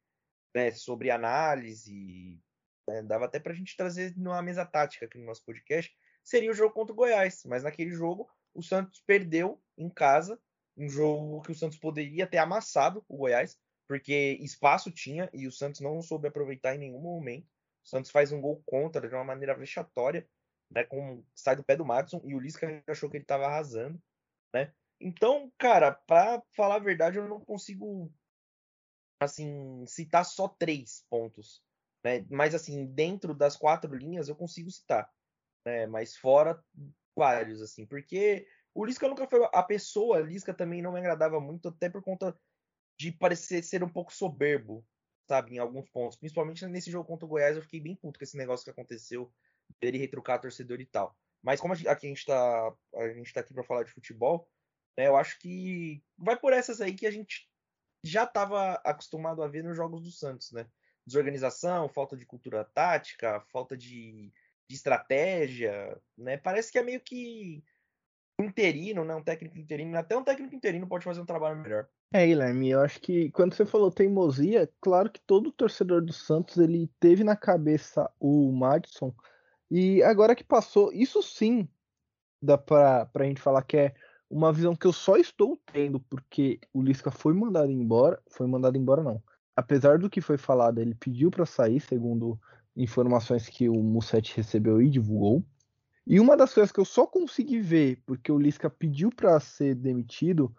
[0.55, 2.41] né, sobre análise,
[2.89, 6.51] né, dava até para a gente trazer numa mesa tática aqui no nosso podcast, seria
[6.51, 10.41] o jogo contra o Goiás, mas naquele jogo o Santos perdeu em casa,
[10.77, 15.53] um jogo que o Santos poderia ter amassado o Goiás, porque espaço tinha e o
[15.53, 17.47] Santos não soube aproveitar em nenhum momento.
[17.85, 20.29] O Santos faz um gol contra de uma maneira vexatória,
[20.71, 24.01] né, com sai do pé do Madison e o Lisca achou que ele estava arrasando,
[24.55, 24.73] né?
[25.01, 28.13] Então, cara, para falar a verdade, eu não consigo
[29.21, 31.63] assim citar só três pontos,
[32.05, 32.25] né?
[32.31, 35.11] Mas assim, dentro das quatro linhas eu consigo citar,
[35.67, 35.87] né?
[35.87, 36.63] Mas fora
[37.17, 41.41] vários assim, porque o Lisca nunca foi a pessoa, a Lisca também não me agradava
[41.41, 42.39] muito, até por conta
[43.03, 44.87] de parecer ser um pouco soberbo,
[45.27, 46.17] sabe, em alguns pontos.
[46.17, 49.33] Principalmente nesse jogo contra o Goiás, eu fiquei bem puto com esse negócio que aconteceu
[49.81, 51.17] dele retrucar torcedor e tal.
[51.43, 54.49] Mas como aqui a gente tá, a gente tá aqui para falar de futebol,
[54.97, 57.51] né, eu acho que vai por essas aí que a gente
[58.05, 60.69] já estava acostumado a ver nos jogos do Santos, né?
[61.05, 64.33] Desorganização, falta de cultura tática, falta de,
[64.69, 66.37] de estratégia, né?
[66.37, 67.65] Parece que é meio que
[68.45, 69.15] interino, né?
[69.15, 71.87] Um técnico interino, até um técnico interino pode fazer um trabalho melhor.
[72.13, 76.59] É, Guilherme, eu acho que quando você falou teimosia, claro que todo torcedor do Santos
[76.59, 79.15] ele teve na cabeça o Madison
[79.71, 81.67] e agora que passou, isso sim
[82.43, 83.95] dá pra, pra gente falar que é
[84.29, 88.77] uma visão que eu só estou tendo porque o Lisca foi mandado embora, foi mandado
[88.77, 89.23] embora não.
[89.55, 92.39] Apesar do que foi falado, ele pediu para sair, segundo
[92.77, 95.45] informações que o Musset recebeu e divulgou.
[96.07, 99.75] E uma das coisas que eu só consegui ver, porque o Lisca pediu para ser
[99.75, 100.55] demitido,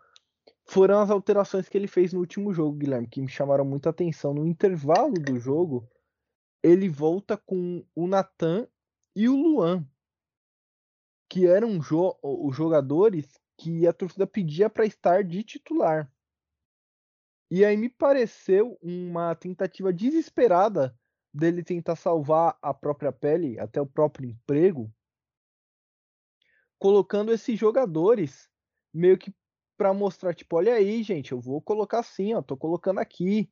[0.66, 4.34] foram as alterações que ele fez no último jogo, Guilherme, que me chamaram muita atenção.
[4.34, 5.88] No intervalo do jogo,
[6.64, 8.68] ele volta com o Natan
[9.16, 9.86] e o Luan,
[11.30, 13.28] que eram jo os jogadores
[13.58, 16.12] que a torcida pedia para estar de titular.
[17.52, 20.98] E aí me pareceu uma tentativa desesperada
[21.34, 24.92] dele tentar salvar a própria pele, até o próprio emprego,
[26.84, 28.52] colocando esses jogadores
[28.94, 29.34] meio que
[29.78, 33.50] para mostrar, tipo, olha aí, gente, eu vou colocar assim, ó, tô colocando aqui.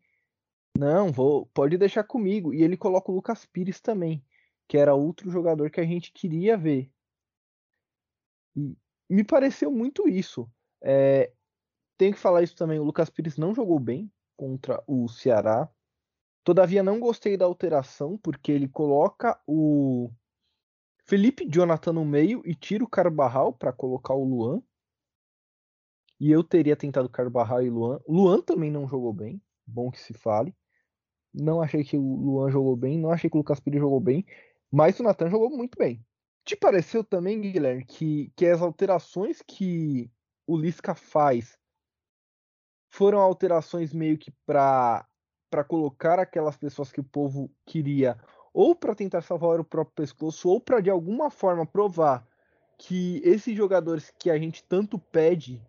[0.78, 2.54] Não, vou, pode deixar comigo.
[2.54, 4.22] E ele coloca o Lucas Pires também,
[4.68, 6.92] que era outro jogador que a gente queria ver.
[8.54, 8.76] E,
[9.10, 10.52] me pareceu muito isso.
[10.84, 11.32] É,
[11.98, 15.70] tenho que falar isso também, o Lucas Pires não jogou bem contra o Ceará.
[16.44, 20.12] Todavia, não gostei da alteração, porque ele coloca o
[21.12, 24.64] Felipe Jonathan no meio e tira o Carbarral para colocar o Luan.
[26.18, 28.00] E eu teria tentado Carbarral e Luan.
[28.08, 30.56] Luan também não jogou bem, bom que se fale.
[31.34, 34.26] Não achei que o Luan jogou bem, não achei que o Lucas Pires jogou bem,
[34.72, 36.02] mas o Natan jogou muito bem.
[36.46, 40.10] Te pareceu também, Guilherme, que, que as alterações que
[40.48, 41.60] o Lisca faz
[42.90, 45.06] foram alterações meio que para
[45.68, 48.18] colocar aquelas pessoas que o povo queria
[48.54, 52.28] ou para tentar salvar o próprio pescoço ou para de alguma forma provar
[52.78, 55.62] que esses jogadores que a gente tanto pede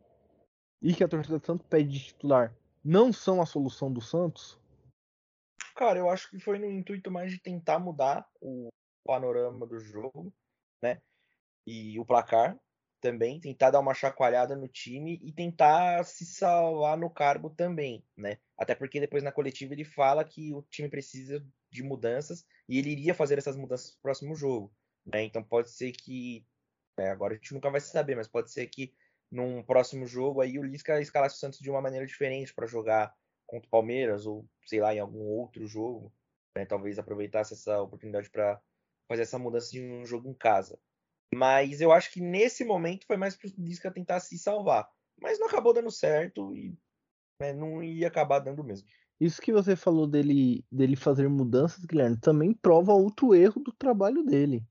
[0.81, 4.59] e que a torcida tanto pede de titular não são a solução do Santos?
[5.77, 8.69] Cara, eu acho que foi no intuito mais de tentar mudar o
[9.05, 10.33] panorama do jogo,
[10.83, 11.01] né?
[11.67, 12.59] E o placar,
[13.03, 18.39] também, tentar dar uma chacoalhada no time e tentar se salvar no cargo também, né?
[18.57, 22.91] Até porque depois na coletiva ele fala que o time precisa de mudanças e ele
[22.91, 24.73] iria fazer essas mudanças no próximo jogo,
[25.05, 25.23] né?
[25.25, 26.47] Então pode ser que
[26.99, 28.95] é, agora a gente nunca vai saber, mas pode ser que
[29.31, 33.15] num próximo jogo aí o Lisca escalasse o Santos de uma maneira diferente para jogar
[33.47, 36.13] contra o Palmeiras ou sei lá em algum outro jogo,
[36.57, 36.67] né?
[36.67, 38.61] Talvez aproveitasse essa oportunidade para
[39.09, 40.79] fazer essa mudança de um jogo em casa.
[41.35, 44.89] Mas eu acho que nesse momento foi mais pro Lisca tentar se salvar.
[45.19, 46.77] Mas não acabou dando certo e
[47.41, 48.87] né, não ia acabar dando mesmo.
[49.23, 54.25] Isso que você falou dele, dele fazer mudanças, Guilherme, também prova outro erro do trabalho
[54.25, 54.67] dele.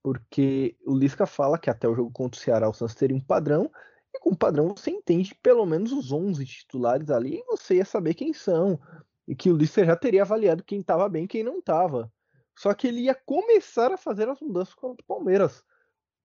[0.00, 3.20] Porque o Lisca fala que até o jogo contra o Ceará o Santos teria um
[3.20, 3.68] padrão,
[4.14, 7.84] e com o padrão você entende pelo menos os 11 titulares ali e você ia
[7.84, 8.78] saber quem são.
[9.26, 12.12] E que o Lisca já teria avaliado quem estava bem e quem não estava.
[12.56, 15.64] Só que ele ia começar a fazer as mudanças contra o Palmeiras.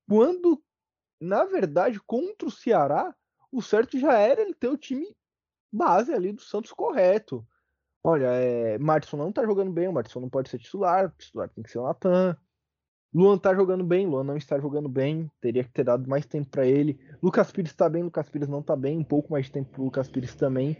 [0.07, 0.63] Quando,
[1.19, 3.11] na verdade, contra o Ceará,
[3.51, 5.07] o certo já era ele ter o time
[5.73, 7.43] base ali do Santos correto.
[8.07, 11.49] Olha, é, Martson não tá jogando bem, o Martson não pode ser titular, o titular
[11.49, 12.37] tem que ser o Natan.
[13.11, 16.47] Luan tá jogando bem, Luan não está jogando bem, teria que ter dado mais tempo
[16.51, 16.99] para ele.
[17.19, 19.85] Lucas Pires tá bem, Lucas Pires não tá bem, um pouco mais de tempo pro
[19.85, 20.77] Lucas Pires também.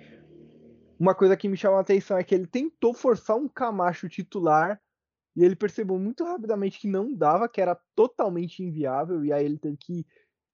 [1.00, 4.80] Uma coisa que me chama a atenção é que ele tentou forçar um Camacho titular
[5.36, 9.58] e ele percebeu muito rapidamente que não dava, que era totalmente inviável, e aí ele
[9.58, 10.06] teve que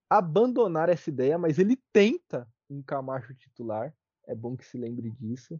[0.09, 3.93] abandonar essa ideia, mas ele tenta um Camacho titular.
[4.25, 5.59] É bom que se lembre disso.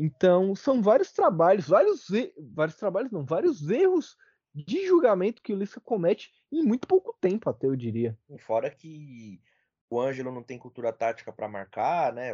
[0.00, 2.06] Então, são vários trabalhos, vários,
[2.54, 4.16] vários trabalhos, não, vários erros
[4.54, 8.16] de julgamento que o Lisca comete em muito pouco tempo, até eu diria.
[8.38, 9.40] Fora que
[9.90, 12.30] o Ângelo não tem cultura tática para marcar, né?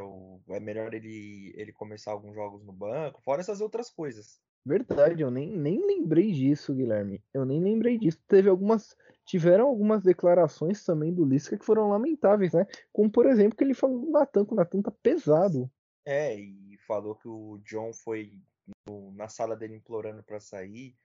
[0.50, 4.38] É melhor ele, ele começar alguns jogos no banco, fora essas outras coisas.
[4.66, 7.22] Verdade, eu nem, nem lembrei disso, Guilherme.
[7.32, 8.18] Eu nem lembrei disso.
[8.26, 8.96] Teve algumas.
[9.26, 12.66] Tiveram algumas declarações também do Lisca que foram lamentáveis, né?
[12.92, 15.70] Como, por exemplo, que ele falou do Natan, que o Natan tá pesado.
[16.06, 18.40] É, e falou que o John foi
[18.86, 20.96] no, na sala dele implorando para sair.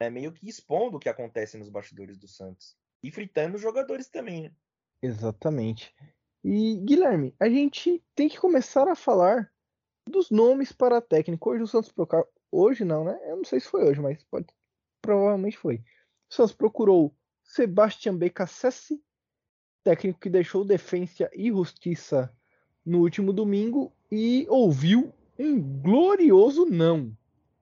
[0.00, 2.76] É meio que expondo o que acontece nos bastidores do Santos.
[3.02, 4.52] E fritando os jogadores também, né?
[5.02, 5.94] Exatamente.
[6.42, 9.52] E, Guilherme, a gente tem que começar a falar
[10.08, 11.50] dos nomes para técnico.
[11.50, 11.92] Hoje o Santos
[12.50, 13.18] Hoje não, né?
[13.24, 14.46] Eu não sei se foi hoje, mas pode,
[15.02, 15.76] provavelmente foi.
[16.30, 19.02] O Santos procurou Sebastian Becassese,
[19.82, 22.32] técnico que deixou Defensa e Justiça
[22.86, 27.16] no último domingo e ouviu um glorioso não.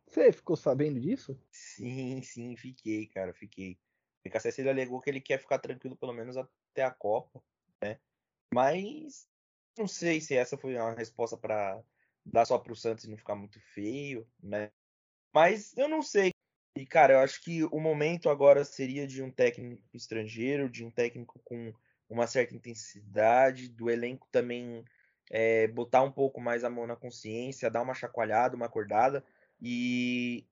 [0.06, 1.38] Você ficou sabendo disso?
[1.50, 3.78] Sim, sim, fiquei, cara, fiquei.
[4.22, 7.42] Becassese ele alegou que ele quer ficar tranquilo pelo menos até a Copa,
[7.82, 7.98] né?
[8.52, 9.26] Mas
[9.76, 11.82] não sei se essa foi uma resposta para
[12.24, 14.70] dar só para o Santos e não ficar muito feio, né?
[15.32, 16.30] Mas eu não sei.
[16.76, 20.90] E, cara, eu acho que o momento agora seria de um técnico estrangeiro, de um
[20.90, 21.72] técnico com
[22.08, 24.84] uma certa intensidade, do elenco também
[25.30, 29.24] é, botar um pouco mais a mão na consciência, dar uma chacoalhada, uma acordada.
[29.60, 30.46] E,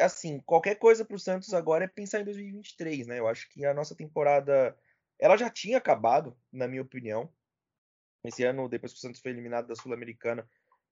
[0.00, 3.18] assim, qualquer coisa para o Santos agora é pensar em 2023, né?
[3.18, 4.76] Eu acho que a nossa temporada,
[5.18, 7.30] ela já tinha acabado, na minha opinião.
[8.24, 10.48] Esse ano, depois que o Santos foi eliminado da Sul-Americana,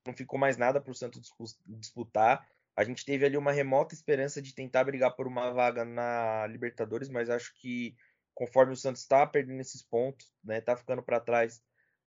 [0.06, 1.32] não ficou mais nada para o Santos
[1.66, 2.46] disputar.
[2.76, 7.08] A gente teve ali uma remota esperança de tentar brigar por uma vaga na Libertadores,
[7.08, 7.96] mas acho que
[8.34, 11.62] conforme o Santos está perdendo esses pontos, né, tá ficando para trás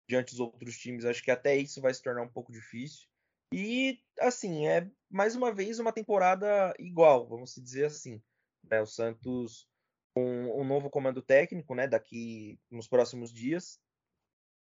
[0.09, 3.09] diante dos outros times, acho que até isso vai se tornar um pouco difícil.
[3.53, 8.23] E assim, é mais uma vez uma temporada igual, vamos dizer assim.
[8.69, 8.81] Né?
[8.81, 9.69] O Santos
[10.15, 13.79] com um novo comando técnico, né, daqui nos próximos dias,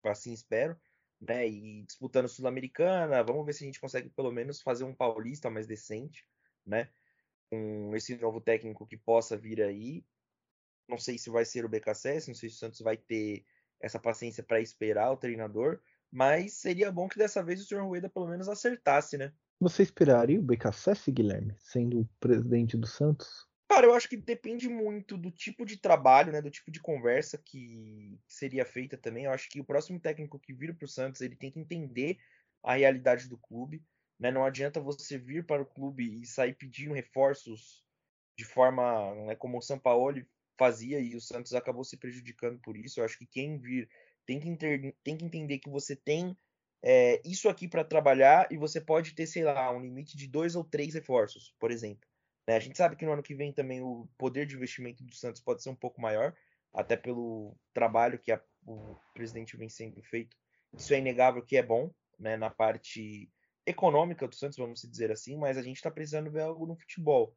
[0.03, 0.75] assim espero
[1.19, 1.47] né?
[1.47, 5.67] E disputando Sul-Americana, vamos ver se a gente consegue pelo menos fazer um paulista mais
[5.67, 6.25] decente,
[6.65, 6.89] né?
[7.49, 10.05] Com esse novo técnico que possa vir aí.
[10.87, 13.45] Não sei se vai ser o BKSS, não sei se o Santos vai ter
[13.79, 15.79] essa paciência para esperar o treinador,
[16.11, 19.33] mas seria bom que dessa vez o senhor Rueda pelo menos acertasse, né?
[19.59, 23.47] Você esperaria o BKSS, Guilherme, sendo o presidente do Santos?
[23.69, 27.37] Cara, eu acho que depende muito do tipo de trabalho, né, do tipo de conversa
[27.37, 29.25] que seria feita também.
[29.25, 32.17] Eu acho que o próximo técnico que vira para o Santos, ele tem que entender
[32.63, 33.83] a realidade do clube,
[34.19, 34.31] né?
[34.31, 37.83] Não adianta você vir para o clube e sair pedindo reforços
[38.37, 40.25] de forma, né, como o São Paulo
[40.57, 42.99] fazia e o Santos acabou se prejudicando por isso.
[42.99, 43.89] Eu acho que quem vir
[44.25, 44.95] tem que, inter...
[45.03, 46.37] tem que entender que você tem
[46.83, 50.55] é, isso aqui para trabalhar e você pode ter, sei lá, um limite de dois
[50.55, 52.07] ou três reforços, por exemplo.
[52.47, 52.55] Né?
[52.55, 55.41] A gente sabe que no ano que vem também o poder de investimento do Santos
[55.41, 56.35] pode ser um pouco maior,
[56.73, 60.35] até pelo trabalho que a, o presidente vem sendo feito.
[60.73, 63.31] Isso é inegável que é bom, né, na parte
[63.65, 67.35] econômica do Santos, vamos dizer assim, mas a gente está precisando ver algo no futebol,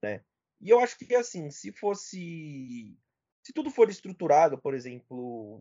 [0.00, 0.22] né?
[0.62, 2.96] E eu acho que assim, se fosse,
[3.42, 5.60] se tudo for estruturado, por exemplo,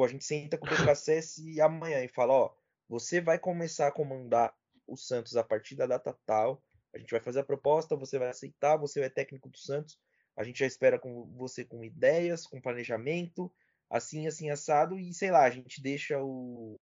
[0.00, 2.54] a gente senta com o BKSS amanhã e fala, ó,
[2.88, 4.54] você vai começar a comandar
[4.86, 6.62] o Santos a partir da data tal,
[6.94, 9.98] a gente vai fazer a proposta, você vai aceitar, você é técnico do Santos,
[10.36, 13.52] a gente já espera com você com ideias, com planejamento,
[13.90, 16.78] assim, assim, assado, e sei lá, a gente deixa o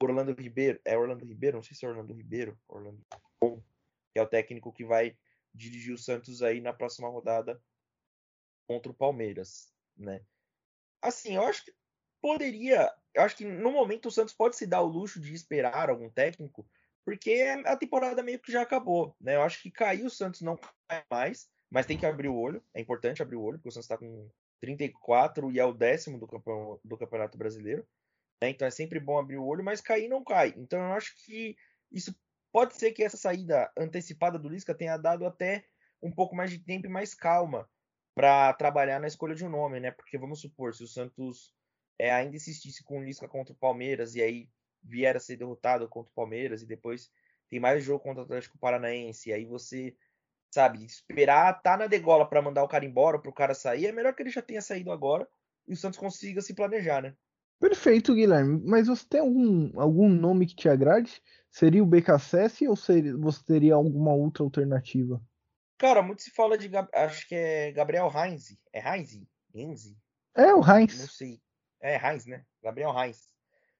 [0.00, 1.56] Orlando Ribeiro, é Orlando Ribeiro?
[1.56, 3.00] Não sei se é Orlando Ribeiro, Orlando
[4.12, 5.16] que é o técnico que vai
[5.54, 7.60] dirigir o Santos aí na próxima rodada
[8.66, 10.24] contra o Palmeiras, né?
[11.02, 11.74] Assim, eu acho que
[12.20, 15.90] poderia, eu acho que no momento o Santos pode se dar o luxo de esperar
[15.90, 16.68] algum técnico,
[17.04, 19.36] porque a temporada meio que já acabou, né?
[19.36, 20.56] Eu acho que cair o Santos não
[20.88, 23.72] cai mais, mas tem que abrir o olho, é importante abrir o olho, porque o
[23.72, 27.86] Santos está com 34 e é o décimo do, campeonato, do campeonato brasileiro,
[28.40, 28.50] né?
[28.50, 30.54] Então é sempre bom abrir o olho, mas cair não cai.
[30.56, 31.56] Então eu acho que
[31.90, 32.14] isso
[32.52, 35.64] pode ser que essa saída antecipada do Lisca tenha dado até
[36.02, 37.68] um pouco mais de tempo e mais calma
[38.14, 39.90] para trabalhar na escolha de um nome, né?
[39.90, 41.54] Porque vamos supor, se o Santos
[41.98, 44.48] é, ainda insistisse com o Lisca contra o Palmeiras e aí
[44.82, 47.10] vier a ser derrotado contra o Palmeiras e depois
[47.48, 49.96] tem mais jogo contra o Atlético Paranaense, e aí você,
[50.54, 53.92] sabe, esperar tá na degola para mandar o cara embora, para o cara sair, é
[53.92, 55.28] melhor que ele já tenha saído agora
[55.66, 57.14] e o Santos consiga se planejar, né?
[57.60, 58.62] Perfeito, Guilherme.
[58.64, 61.22] Mas você tem algum, algum nome que te agrade?
[61.50, 65.20] Seria o BKSS ou seria, você teria alguma outra alternativa?
[65.76, 66.70] Cara, muito se fala de.
[66.94, 68.56] Acho que é Gabriel Heinz.
[68.72, 69.20] É Heinz?
[69.54, 69.94] Heinz?
[70.34, 71.00] É o Heinz.
[71.00, 71.40] Não sei.
[71.80, 72.44] É Heinz, né?
[72.62, 73.30] Gabriel Heinz.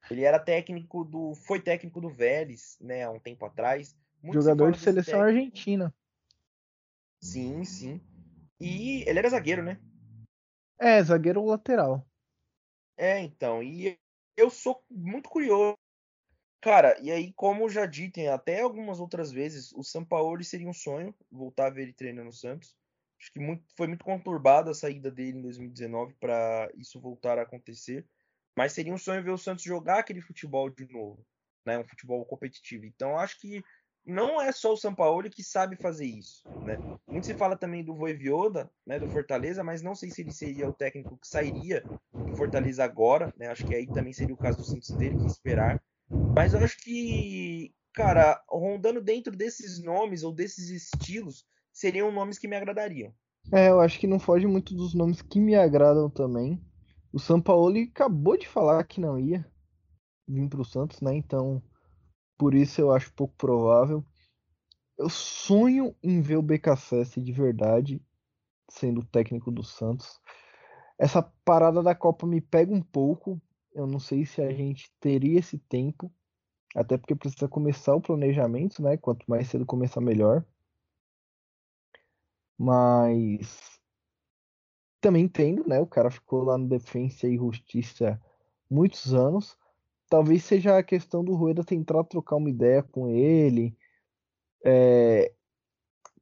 [0.09, 1.33] Ele era técnico do.
[1.33, 3.95] Foi técnico do Vélez, né, há um tempo atrás.
[4.21, 5.37] Muito Jogador de seleção técnico.
[5.37, 5.93] argentina.
[7.19, 8.01] Sim, sim.
[8.59, 9.79] E ele era zagueiro, né?
[10.79, 12.05] É, zagueiro lateral.
[13.01, 13.63] É, então.
[13.63, 13.99] E
[14.37, 15.75] eu sou muito curioso.
[16.61, 21.15] Cara, e aí, como já dito até algumas outras vezes, o Sampaoli seria um sonho
[21.31, 22.75] voltar a ver ele treinando no Santos.
[23.19, 27.41] Acho que muito, foi muito conturbada a saída dele em 2019 para isso voltar a
[27.41, 28.07] acontecer.
[28.55, 31.25] Mas seria um sonho ver o Santos jogar aquele futebol de novo,
[31.65, 31.79] né?
[31.79, 32.85] Um futebol competitivo.
[32.85, 33.63] Então acho que
[34.05, 36.77] não é só o Sampaoli que sabe fazer isso, né?
[37.07, 40.67] Muito se fala também do Voivoda, né, do Fortaleza, mas não sei se ele seria
[40.67, 41.83] o técnico que sairia
[42.13, 43.47] do Fortaleza agora, né?
[43.47, 45.81] Acho que aí também seria o caso do Santos ter que esperar.
[46.35, 52.47] Mas eu acho que, cara, rondando dentro desses nomes ou desses estilos, seriam nomes que
[52.47, 53.13] me agradariam.
[53.53, 56.61] É, eu acho que não foge muito dos nomes que me agradam também.
[57.13, 59.45] O Sampaoli acabou de falar que não ia
[60.27, 61.13] vir para o Santos, né?
[61.13, 61.61] Então,
[62.41, 64.03] por isso eu acho pouco provável.
[64.97, 68.01] Eu sonho em ver o BKSS de verdade
[68.67, 70.19] sendo técnico do Santos.
[70.97, 73.39] Essa parada da Copa me pega um pouco.
[73.75, 76.11] Eu não sei se a gente teria esse tempo,
[76.75, 78.97] até porque precisa começar o planejamento, né?
[78.97, 80.43] Quanto mais cedo começar, melhor.
[82.57, 83.79] Mas
[84.99, 85.79] também entendo, né?
[85.79, 88.19] O cara ficou lá no Defensa e Justiça
[88.67, 89.55] muitos anos.
[90.11, 93.73] Talvez seja a questão do Rueda tentar trocar uma ideia com ele.
[94.61, 95.31] É...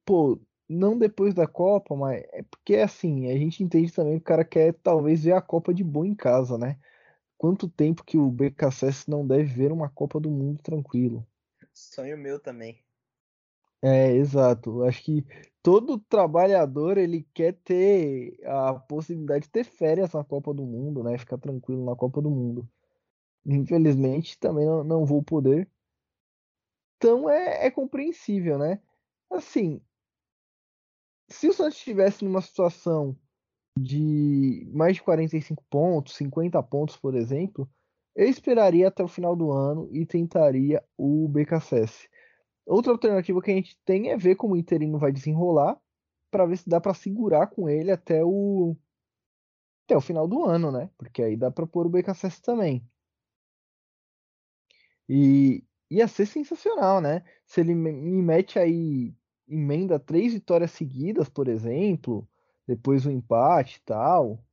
[0.06, 4.26] Pô, não depois da Copa, mas é porque assim, a gente entende também que o
[4.26, 6.78] cara quer talvez ver a Copa de boa em casa, né?
[7.36, 11.26] Quanto tempo que o BKSS não deve ver uma Copa do Mundo tranquilo?
[11.74, 12.84] Sonho meu também.
[13.82, 14.84] É, exato.
[14.84, 15.26] Acho que
[15.64, 21.18] todo trabalhador ele quer ter a possibilidade de ter férias na Copa do Mundo, né?
[21.18, 22.70] Ficar tranquilo na Copa do Mundo.
[23.46, 25.70] Infelizmente, também não, não vou poder.
[26.98, 28.82] Então é, é compreensível, né?
[29.32, 29.82] Assim,
[31.30, 33.18] se o Santos estivesse numa situação
[33.78, 37.70] de mais de 45 pontos, 50 pontos, por exemplo,
[38.16, 42.10] eu esperaria até o final do ano e tentaria o BKSS.
[42.66, 45.80] Outra alternativa que a gente tem é ver como o interino vai desenrolar
[46.30, 48.76] para ver se dá para segurar com ele até o
[49.86, 50.90] até o final do ano, né?
[50.98, 52.86] Porque aí dá para pôr o BKSS também.
[55.10, 57.24] E ia ser sensacional, né?
[57.46, 59.16] Se ele me mete aí,
[59.48, 62.30] emenda três vitórias seguidas, por exemplo,
[62.68, 64.46] depois o um empate e tal,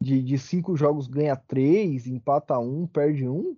[0.00, 3.56] de, de cinco jogos ganha três, empata um, perde um,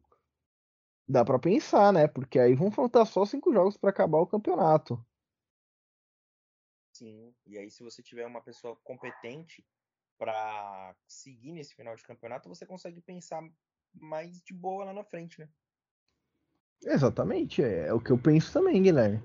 [1.09, 2.07] dá para pensar, né?
[2.07, 5.03] Porque aí vão faltar só cinco jogos para acabar o campeonato.
[6.93, 9.67] Sim, e aí se você tiver uma pessoa competente
[10.19, 13.43] para seguir nesse final de campeonato, você consegue pensar
[13.93, 15.49] mais de boa lá na frente, né?
[16.85, 19.23] Exatamente, é, é o que eu penso também, Guilherme.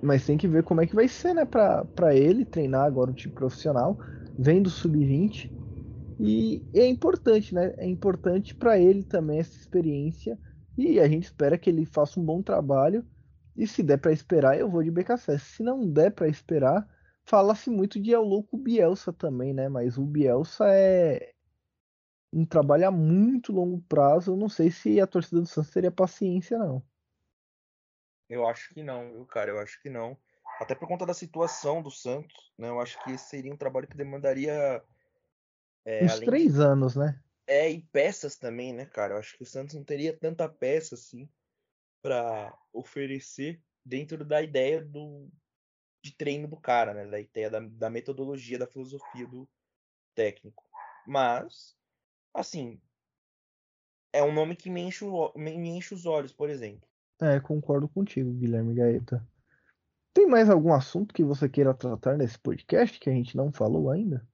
[0.00, 3.10] Mas tem que ver como é que vai ser, né, pra, pra ele treinar agora
[3.10, 3.98] o time profissional,
[4.36, 5.52] vem do sub-20.
[6.18, 7.74] E é importante, né?
[7.78, 10.38] É importante para ele também essa experiência.
[10.76, 13.06] E a gente espera que ele faça um bom trabalho.
[13.56, 15.38] E se der para esperar, eu vou de BKC.
[15.38, 16.88] Se não der para esperar,
[17.26, 19.68] fala-se muito de El Louco Bielsa também, né?
[19.68, 21.31] Mas o Bielsa é
[22.32, 24.32] um trabalho a muito longo prazo.
[24.32, 26.82] Eu não sei se a torcida do Santos teria paciência, não.
[28.28, 29.50] Eu acho que não, viu, cara?
[29.50, 30.16] Eu acho que não.
[30.58, 32.68] Até por conta da situação do Santos, né?
[32.68, 34.82] Eu acho que esse seria um trabalho que demandaria.
[35.84, 36.62] É, Uns três de...
[36.62, 37.20] anos, né?
[37.46, 39.14] É, e peças também, né, cara?
[39.14, 41.28] Eu acho que o Santos não teria tanta peça assim
[42.00, 45.28] para oferecer dentro da ideia do,
[46.02, 47.06] de treino do cara, né?
[47.06, 49.48] Da ideia da, da metodologia, da filosofia do
[50.14, 50.64] técnico.
[51.06, 51.76] Mas,
[52.34, 52.80] assim,
[54.12, 56.88] é um nome que me enche, o, me enche os olhos, por exemplo.
[57.20, 59.26] É, concordo contigo, Guilherme Gaeta.
[60.12, 63.90] Tem mais algum assunto que você queira tratar nesse podcast que a gente não falou
[63.90, 64.26] ainda?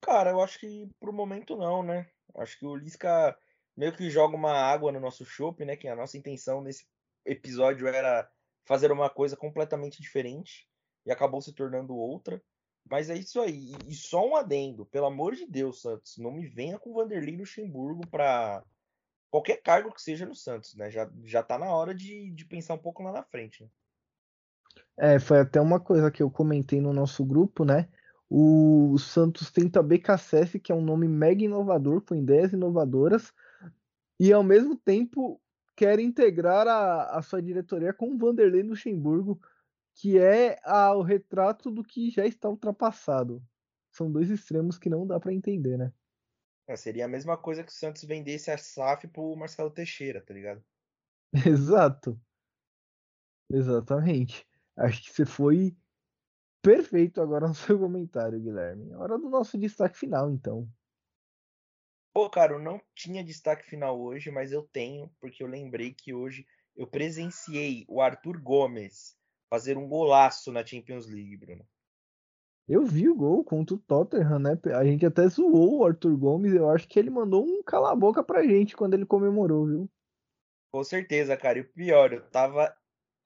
[0.00, 2.08] Cara, eu acho que pro momento não, né?
[2.36, 3.36] Acho que o Lisca
[3.76, 5.76] meio que joga uma água no nosso chopp, né?
[5.76, 6.86] Que a nossa intenção nesse
[7.26, 8.30] episódio era
[8.64, 10.66] fazer uma coisa completamente diferente
[11.04, 12.42] e acabou se tornando outra.
[12.88, 13.74] Mas é isso aí.
[13.88, 18.06] E só um adendo, pelo amor de Deus, Santos, não me venha com Vanderlei Luxemburgo
[18.06, 18.62] para
[19.30, 20.90] qualquer cargo que seja no Santos, né?
[20.90, 23.68] Já, já tá na hora de, de pensar um pouco lá na frente, né?
[24.96, 27.88] É, foi até uma coisa que eu comentei no nosso grupo, né?
[28.30, 33.32] O Santos tenta BKSS, que é um nome mega inovador, com ideias inovadoras,
[34.18, 35.40] e ao mesmo tempo
[35.76, 39.40] quer integrar a, a sua diretoria com o Vanderlei Luxemburgo,
[39.94, 43.42] que é a, o retrato do que já está ultrapassado.
[43.90, 45.92] São dois extremos que não dá para entender, né?
[46.66, 50.34] É, seria a mesma coisa que o Santos vendesse a SAF pro Marcelo Teixeira, tá
[50.34, 50.64] ligado?
[51.46, 52.20] Exato.
[53.50, 54.46] Exatamente.
[54.76, 55.76] Acho que você foi
[56.62, 58.94] perfeito agora no seu comentário, Guilherme.
[58.94, 60.68] Hora do nosso destaque final, então.
[62.12, 66.14] Pô, cara, eu não tinha destaque final hoje, mas eu tenho, porque eu lembrei que
[66.14, 69.16] hoje eu presenciei o Arthur Gomes
[69.48, 71.66] fazer um golaço na Champions League, Bruno.
[72.66, 74.58] Eu vi o gol contra o Tottenham, né?
[74.74, 76.54] A gente até zoou o Arthur Gomes.
[76.54, 79.90] Eu acho que ele mandou um cala-boca pra gente quando ele comemorou, viu?
[80.72, 81.58] Com certeza, cara.
[81.58, 82.74] E o pior, eu tava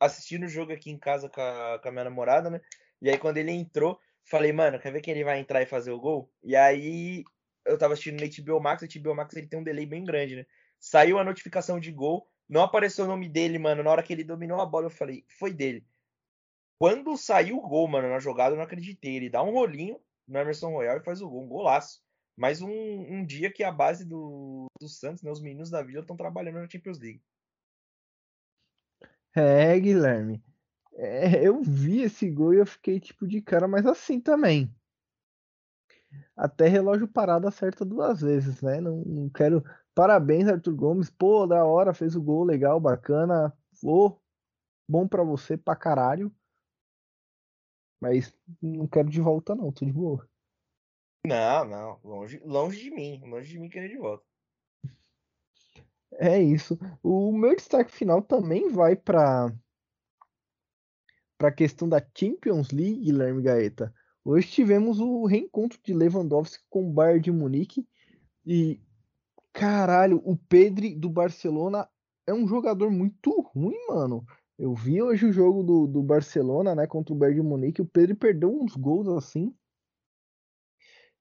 [0.01, 2.61] assistindo o jogo aqui em casa com a, com a minha namorada, né?
[3.01, 5.93] E aí quando ele entrou, falei, mano, quer ver que ele vai entrar e fazer
[5.93, 6.31] o gol?
[6.43, 7.25] E aí
[7.65, 10.37] eu tava assistindo no HBO Max, o HBO Max ele tem um delay bem grande,
[10.37, 10.47] né?
[10.81, 13.83] Saiu a notificação de gol, não apareceu o nome dele, mano.
[13.83, 15.85] Na hora que ele dominou a bola, eu falei, foi dele.
[16.79, 19.17] Quando saiu o gol, mano, na jogada, eu não acreditei.
[19.17, 22.01] Ele dá um rolinho no Emerson Royal e faz o gol, um golaço.
[22.37, 26.03] Mais um, um dia que a base do, do Santos, né, os meninos da Vila
[26.03, 27.21] estão trabalhando na Champions League.
[29.35, 30.43] É, Guilherme.
[30.95, 34.73] É, eu vi esse gol e eu fiquei tipo de cara, mas assim também
[36.37, 38.81] até relógio parado acerta duas vezes, né?
[38.81, 39.65] Não, não, quero.
[39.95, 41.11] Parabéns, Arthur Gomes.
[41.11, 43.53] Pô, da hora, fez o gol legal, bacana.
[43.83, 44.21] Pô,
[44.89, 46.33] bom para você pra caralho.
[48.01, 48.33] Mas
[48.63, 50.29] não quero de volta, não, tô de boa.
[51.27, 54.25] Não, não, longe, longe de mim, longe de mim querer de volta.
[56.13, 56.79] É isso.
[57.03, 59.53] O meu destaque final também vai para
[61.37, 63.95] para a questão da Champions League, Guilherme Gaeta.
[64.25, 67.87] Hoje tivemos o reencontro de Lewandowski com o Bayern de Munique
[68.45, 68.81] e
[69.53, 71.89] caralho, o Pedri do Barcelona
[72.27, 74.27] é um jogador muito ruim, mano.
[74.59, 77.87] Eu vi hoje o jogo do, do Barcelona, né, contra o Bayern de Munique, o
[77.87, 79.55] Pedri perdeu uns gols assim.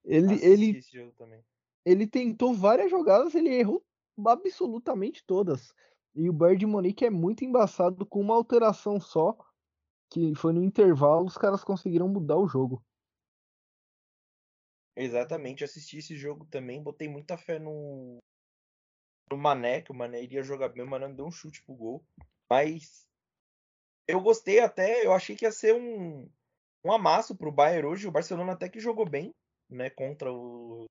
[0.04, 0.80] Ele ele
[1.84, 3.84] ele tentou várias jogadas, ele errou
[4.26, 5.72] absolutamente todas.
[6.14, 9.38] E o Bayern de Munique é muito embaçado com uma alteração só,
[10.10, 12.84] que foi no intervalo, os caras conseguiram mudar o jogo.
[14.96, 18.18] Exatamente, assisti esse jogo também, botei muita fé no,
[19.30, 22.04] no Mané, que o Mané iria jogar bem, o Mané deu um chute pro gol.
[22.50, 23.07] Mas
[24.08, 26.28] eu gostei até, eu achei que ia ser um,
[26.84, 29.34] um amasso pro Bayern hoje, o Barcelona até que jogou bem,
[29.70, 30.86] né, contra o,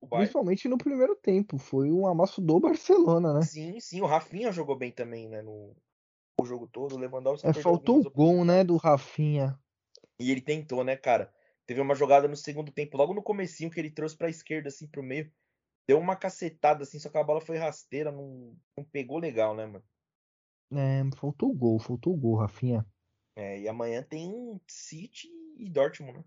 [0.00, 0.26] o Bayern.
[0.26, 3.42] Principalmente no primeiro tempo, foi um amasso do Barcelona, né?
[3.42, 5.74] Sim, sim, o Rafinha jogou bem também, né, no
[6.40, 9.58] o jogo todo, o Lewandowski É, faltou o gol, né, do Rafinha.
[10.20, 11.32] E ele tentou, né, cara?
[11.66, 14.86] Teve uma jogada no segundo tempo, logo no comecinho, que ele trouxe pra esquerda, assim,
[14.86, 15.32] pro meio.
[15.86, 19.66] Deu uma cacetada, assim, só que a bola foi rasteira, não, não pegou legal, né,
[19.66, 19.84] mano?
[20.72, 22.86] É, faltou o gol, faltou o gol, Rafinha.
[23.34, 26.24] É, e amanhã tem City e Dortmund, né?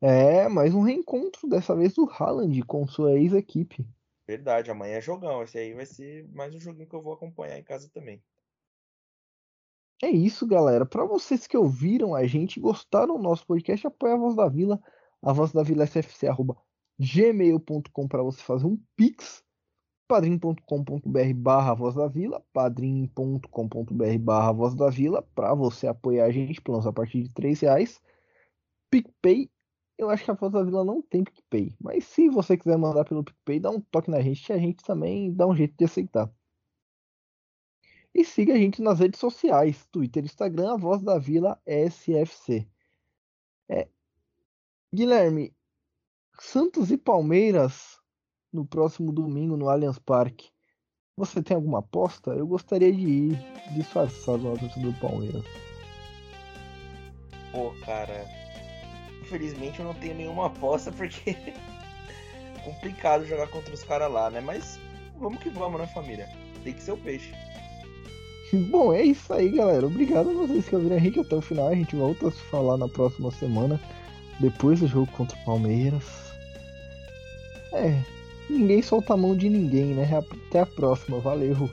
[0.00, 3.86] É, mais um reencontro, dessa vez do Haaland com sua ex-equipe.
[4.26, 5.42] Verdade, amanhã é jogão.
[5.42, 8.22] Esse aí vai ser mais um joguinho que eu vou acompanhar em casa também.
[10.02, 10.84] É isso, galera.
[10.84, 14.82] Para vocês que ouviram a gente, gostaram do nosso podcast, apoia a Voz da Vila,
[15.22, 16.56] a Voz da Vila SFC, arroba
[16.98, 19.44] gmail.com para você fazer um pix,
[20.08, 26.60] padrim.com.br barra Voz da Vila, padrim.com.br barra Voz da Vila, para você apoiar a gente,
[26.60, 28.00] planos a partir de 3 reais.
[28.90, 29.50] PicPay
[29.98, 31.74] eu acho que a Voz da Vila não tem PicPay.
[31.80, 35.32] Mas se você quiser mandar pelo PicPay, dá um toque na gente, a gente também
[35.32, 36.30] dá um jeito de aceitar.
[38.14, 42.68] E siga a gente nas redes sociais, Twitter Instagram, a Voz da Vila SFC.
[43.68, 43.88] É.
[44.94, 45.54] Guilherme,
[46.38, 48.00] Santos e Palmeiras
[48.56, 50.50] no próximo domingo no Allianz Parque.
[51.16, 52.32] Você tem alguma aposta?
[52.32, 53.38] Eu gostaria de ir
[53.74, 55.44] disfarçado na torcida do Palmeiras.
[57.52, 58.26] Pô, cara,
[59.26, 61.52] Infelizmente eu não tenho nenhuma aposta porque é
[62.64, 64.40] complicado jogar contra os caras lá, né?
[64.40, 64.78] Mas
[65.18, 66.28] vamos que vamos, né, família?
[66.62, 67.32] Tem que ser o peixe.
[68.70, 69.84] Bom, é isso aí, galera.
[69.84, 71.68] Obrigado a vocês que ouviram a gente até o final.
[71.68, 73.80] A gente volta a se falar na próxima semana,
[74.38, 76.04] depois do jogo contra o Palmeiras.
[77.72, 78.00] É,
[78.48, 80.08] ninguém solta a mão de ninguém, né?
[80.48, 81.18] Até a próxima.
[81.18, 81.70] Valeu.